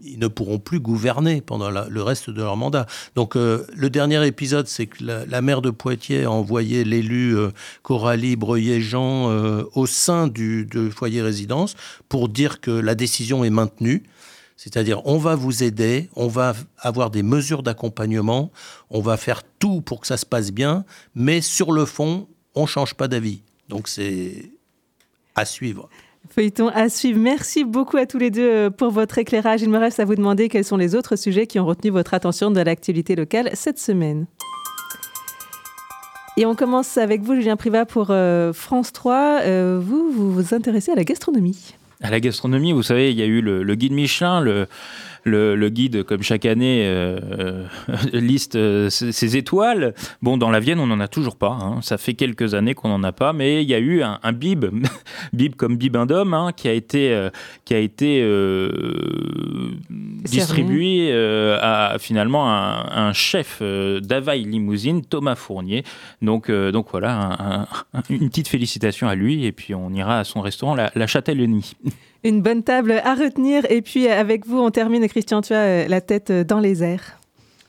ils 0.04 0.19
ne 0.19 0.28
pourront 0.28 0.60
plus 0.60 0.80
gouverner 0.80 1.41
pendant 1.41 1.69
le 1.69 2.02
reste 2.02 2.30
de 2.30 2.41
leur 2.41 2.58
mandat. 2.58 2.86
Donc 3.15 3.36
euh, 3.36 3.65
le 3.76 3.89
dernier 3.89 4.26
épisode, 4.26 4.67
c'est 4.67 4.88
que 4.88 5.04
la, 5.04 5.41
maire 5.41 5.62
de 5.62 5.69
Poitiers 5.69 6.23
a 6.23 6.32
envoyé 6.32 6.84
l'élu 6.84 7.36
euh, 7.36 7.50
Coralie 7.84 8.36
Breuillet-Jean 8.36 9.30
euh, 9.30 9.63
au 9.73 9.86
sein 9.86 10.28
du 10.28 10.67
foyer 10.95 11.21
résidence 11.21 11.76
pour 12.10 12.30
dire 12.30 12.62
que 12.62 12.71
la 12.71 12.95
décision 12.95 13.43
est 13.43 13.50
maintenue. 13.50 14.04
C'est-à-dire, 14.58 15.06
on 15.06 15.20
va 15.20 15.36
vous 15.36 15.63
aider, 15.63 16.10
on 16.15 16.28
va 16.28 16.56
avoir 16.80 17.12
des 17.12 17.22
mesures 17.22 17.62
d'accompagnement, 17.62 18.52
on 18.89 19.02
va 19.02 19.15
faire 19.15 19.43
tout 19.60 19.82
pour 19.82 20.02
que 20.02 20.08
ça 20.08 20.17
se 20.17 20.26
passe 20.26 20.52
bien, 20.52 20.84
mais 21.13 21.41
sur 21.41 21.72
le 21.72 21.86
fond, 21.86 22.28
on 22.56 22.63
ne 22.63 22.67
change 22.67 22.96
pas 22.96 23.08
d'avis. 23.08 23.43
Donc 23.70 23.88
c'est 23.88 24.52
à 25.36 25.46
suivre. 25.46 25.89
Feuilleton 26.30 26.70
à 26.70 26.89
suivre. 26.89 27.20
Merci 27.20 27.63
beaucoup 27.63 27.98
à 27.98 28.06
tous 28.08 28.17
les 28.17 28.32
deux 28.32 28.50
euh, 28.50 28.70
pour 28.70 28.89
votre 28.89 29.20
éclairage. 29.20 29.62
Il 29.62 29.70
me 29.70 29.78
reste 29.78 30.00
à 30.00 30.06
vous 30.06 30.15
demander 30.15 30.50
quels 30.50 30.65
sont 30.65 30.76
les 30.76 30.96
autres 30.96 31.15
sujets 31.15 31.48
qui 31.48 31.60
ont 31.60 31.65
retenu 31.65 31.91
votre 31.91 32.15
attention 32.15 32.52
dans 32.52 32.63
l'actualité 32.63 33.15
locale 33.15 33.52
cette 33.54 33.80
semaine. 33.80 34.26
Et 36.36 36.46
on 36.46 36.56
commence 36.56 36.98
avec 36.98 37.22
vous, 37.22 37.36
Julien 37.36 37.56
Privat, 37.56 37.86
pour 37.86 38.08
euh, 38.10 38.54
France 38.54 38.91
3. 38.91 39.39
Euh, 39.41 39.80
vous, 39.82 40.12
vous 40.12 40.34
vous 40.34 40.54
intéressez 40.54 40.91
à 40.91 40.96
la 40.96 41.04
gastronomie. 41.04 41.77
À 42.02 42.12
la 42.12 42.20
gastronomie, 42.20 42.74
vous 42.74 42.84
savez, 42.84 43.12
il 43.12 43.18
y 43.18 43.24
a 43.24 43.26
eu 43.26 43.42
le, 43.42 43.64
le 43.64 43.76
guide 43.76 43.94
Michelin, 43.94 44.40
le, 44.40 44.68
le, 45.28 45.70
guide, 45.70 46.04
comme 46.04 46.24
chaque 46.24 46.46
année, 46.46 46.84
euh, 46.86 47.20
euh, 47.40 47.66
liste 48.13 48.56
euh, 48.56 48.90
ses, 48.90 49.38
étoiles. 49.38 49.94
Bon, 50.22 50.38
dans 50.38 50.50
la 50.50 50.60
Vienne, 50.60 50.80
on 50.80 50.88
n'en 50.88 51.00
a 51.00 51.08
toujours 51.08 51.36
pas. 51.36 51.52
Hein. 51.52 51.80
Ça 51.82 51.98
fait 51.98 52.13
quelques 52.13 52.54
années 52.54 52.74
qu'on 52.74 52.90
n'en 52.90 53.04
a 53.04 53.12
pas, 53.12 53.34
mais 53.34 53.63
il 53.63 53.70
y 53.70 53.76
a 53.76 53.80
eu 53.80 54.02
un, 54.02 54.34
bib, 54.34 54.66
bib 55.34 55.56
comme 55.56 55.78
bibendum, 55.78 56.34
hein, 56.34 56.52
qui 56.56 56.68
a 56.68 56.74
été, 56.74 57.30
qui 57.66 57.74
a 57.74 57.80
été 57.80 58.26
distribué 60.24 61.12
à 61.13 61.98
finalement 62.00 62.50
un, 62.50 63.13
chef 63.13 63.62
d'Availle 63.62 64.44
Limousine, 64.44 65.04
Thomas 65.04 65.36
Fournier. 65.36 65.84
Donc, 66.22 66.52
donc 66.52 66.88
voilà, 66.92 67.68
une 68.10 68.30
petite 68.30 68.48
félicitation 68.48 69.08
à 69.08 69.16
lui, 69.16 69.46
et 69.46 69.52
puis 69.52 69.76
on 69.76 69.92
ira 69.94 70.20
à 70.20 70.24
son 70.24 70.42
restaurant, 70.42 70.76
la, 70.76 70.92
la 70.96 71.08
Châtellenie. 71.08 71.74
Une 72.28 72.42
bonne 72.42 72.62
table 72.62 73.02
à 73.06 73.16
retenir. 73.16 73.63
Et 73.70 73.82
puis 73.82 74.10
avec 74.10 74.46
vous, 74.46 74.60
on 74.60 74.70
termine, 74.70 75.08
Christian, 75.08 75.40
tu 75.40 75.54
as 75.54 75.62
euh, 75.62 75.88
la 75.88 76.02
tête 76.02 76.30
euh, 76.30 76.44
dans 76.44 76.60
les 76.60 76.84
airs. 76.84 77.22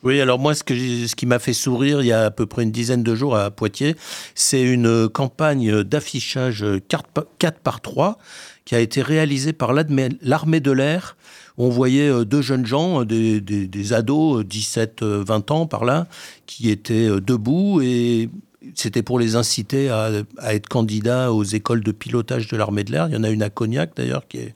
Oui, 0.02 0.20
alors 0.20 0.40
moi, 0.40 0.52
ce, 0.52 0.64
que 0.64 0.74
ce 0.74 1.14
qui 1.14 1.26
m'a 1.26 1.38
fait 1.38 1.52
sourire 1.52 2.02
il 2.02 2.08
y 2.08 2.12
a 2.12 2.24
à 2.24 2.30
peu 2.32 2.44
près 2.44 2.64
une 2.64 2.72
dizaine 2.72 3.04
de 3.04 3.14
jours 3.14 3.36
à 3.36 3.52
Poitiers, 3.52 3.94
c'est 4.34 4.62
une 4.62 5.08
campagne 5.08 5.84
d'affichage 5.84 6.66
4 6.88 7.60
par 7.62 7.80
3 7.80 8.18
qui 8.64 8.74
a 8.74 8.80
été 8.80 9.00
réalisée 9.00 9.52
par 9.52 9.72
l'armée 9.72 10.60
de 10.60 10.72
l'air. 10.72 11.16
On 11.56 11.68
voyait 11.68 12.08
euh, 12.08 12.24
deux 12.24 12.42
jeunes 12.42 12.66
gens, 12.66 13.04
des, 13.04 13.40
des 13.40 13.92
ados, 13.92 14.44
17-20 14.44 15.52
ans 15.52 15.66
par 15.66 15.84
là, 15.84 16.08
qui 16.46 16.68
étaient 16.68 17.08
debout 17.20 17.80
et 17.80 18.28
c'était 18.74 19.02
pour 19.02 19.18
les 19.18 19.36
inciter 19.36 19.88
à, 19.88 20.10
être 20.48 20.68
candidats 20.68 21.32
aux 21.32 21.44
écoles 21.44 21.82
de 21.82 21.92
pilotage 21.92 22.48
de 22.48 22.56
l'armée 22.56 22.84
de 22.84 22.92
l'air. 22.92 23.08
Il 23.08 23.14
y 23.14 23.16
en 23.16 23.22
a 23.22 23.30
une 23.30 23.42
à 23.42 23.50
Cognac 23.50 23.92
d'ailleurs 23.96 24.26
qui 24.28 24.38
est, 24.38 24.54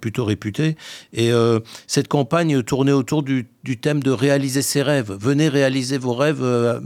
plutôt 0.00 0.24
réputée. 0.24 0.76
Et 1.12 1.32
euh, 1.32 1.60
cette 1.86 2.08
campagne 2.08 2.62
tournait 2.62 2.92
autour 2.92 3.22
du, 3.22 3.46
thème 3.82 4.02
de 4.02 4.10
réaliser 4.10 4.62
ses 4.62 4.80
rêves. 4.80 5.12
Venez 5.20 5.50
réaliser 5.50 5.98
vos 5.98 6.14
rêves 6.14 6.42
euh, 6.42 6.80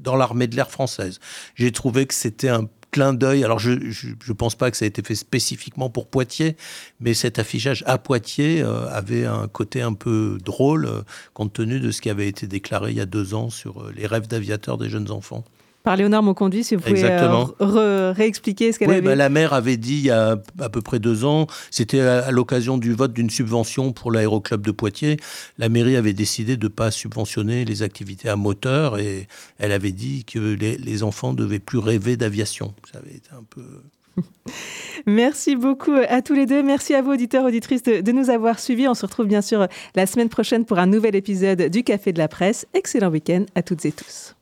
dans 0.00 0.16
l'armée 0.16 0.46
de 0.46 0.56
l'air 0.56 0.70
française. 0.70 1.20
J'ai 1.54 1.70
trouvé 1.70 2.06
que 2.06 2.14
c'était 2.14 2.48
un 2.48 2.66
clin 2.92 3.12
d'œil. 3.12 3.44
Alors, 3.44 3.58
je 3.58 3.72
ne 3.72 4.32
pense 4.32 4.54
pas 4.54 4.70
que 4.70 4.76
ça 4.78 4.86
a 4.86 4.88
été 4.88 5.02
fait 5.02 5.14
spécifiquement 5.14 5.90
pour 5.90 6.06
Poitiers, 6.06 6.56
mais 6.98 7.12
cet 7.12 7.38
affichage 7.38 7.84
à 7.86 7.98
Poitiers 7.98 8.62
euh, 8.62 8.88
avait 8.88 9.26
un 9.26 9.48
côté 9.48 9.82
un 9.82 9.92
peu 9.92 10.38
drôle, 10.42 10.88
compte 11.34 11.52
tenu 11.52 11.78
de 11.78 11.90
ce 11.90 12.00
qui 12.00 12.08
avait 12.08 12.28
été 12.28 12.46
déclaré 12.46 12.92
il 12.92 12.96
y 12.96 13.02
a 13.02 13.06
deux 13.06 13.34
ans 13.34 13.50
sur 13.50 13.90
les 13.94 14.06
rêves 14.06 14.28
d'aviateurs 14.28 14.78
des 14.78 14.88
jeunes 14.88 15.10
enfants 15.10 15.44
par 15.86 15.94
Léonard 15.94 16.24
Monconduit, 16.24 16.64
si 16.64 16.74
vous 16.74 16.82
pouvez 16.82 17.04
euh, 17.04 18.12
réexpliquer 18.12 18.72
ce 18.72 18.80
qu'elle 18.80 18.88
oui, 18.88 18.96
avait 18.96 19.06
bah, 19.06 19.14
La 19.14 19.28
maire 19.28 19.52
avait 19.52 19.76
dit 19.76 19.94
il 19.94 20.06
y 20.06 20.10
a 20.10 20.36
à 20.58 20.68
peu 20.68 20.82
près 20.82 20.98
deux 20.98 21.24
ans, 21.24 21.46
c'était 21.70 22.00
à, 22.00 22.32
l'occasion 22.32 22.76
du 22.76 22.92
vote 22.92 23.12
d'une 23.12 23.30
subvention 23.30 23.92
pour 23.92 24.10
l'aéroclub 24.10 24.62
de 24.62 24.72
Poitiers, 24.72 25.16
la 25.58 25.68
mairie 25.68 25.94
avait 25.94 26.12
décidé 26.12 26.56
de 26.56 26.64
ne 26.64 26.68
pas 26.68 26.90
subventionner 26.90 27.64
les 27.64 27.84
activités 27.84 28.28
à 28.28 28.34
moteur 28.34 28.98
et 28.98 29.28
elle 29.60 29.70
avait 29.70 29.92
dit 29.92 30.24
que 30.24 30.40
les, 30.40 30.76
les 30.76 31.02
enfants 31.04 31.30
ne 31.30 31.36
devaient 31.36 31.60
plus 31.60 31.78
rêver 31.78 32.16
d'aviation. 32.16 32.74
Ça 32.92 32.98
avait 32.98 33.14
été 33.14 33.30
un 33.30 33.44
peu... 33.48 33.62
Merci 35.06 35.54
beaucoup 35.54 35.94
à 36.08 36.20
tous 36.20 36.34
les 36.34 36.46
deux. 36.46 36.64
Merci 36.64 36.94
à 36.94 37.02
vous, 37.02 37.12
auditeurs, 37.12 37.44
auditrices, 37.44 37.84
de, 37.84 38.00
de, 38.00 38.10
nous 38.10 38.28
avoir 38.28 38.58
suivis. 38.58 38.88
On 38.88 38.94
se 38.94 39.06
retrouve 39.06 39.26
bien 39.26 39.42
sûr 39.42 39.68
la 39.94 40.06
semaine 40.06 40.30
prochaine 40.30 40.64
pour 40.64 40.80
un 40.80 40.86
nouvel 40.86 41.14
épisode 41.14 41.68
du 41.68 41.84
Café 41.84 42.12
de 42.12 42.18
la 42.18 42.26
Presse. 42.26 42.66
Excellent 42.74 43.10
week-end 43.10 43.44
à 43.54 43.62
toutes 43.62 43.84
et 43.84 43.92
tous. 43.92 44.34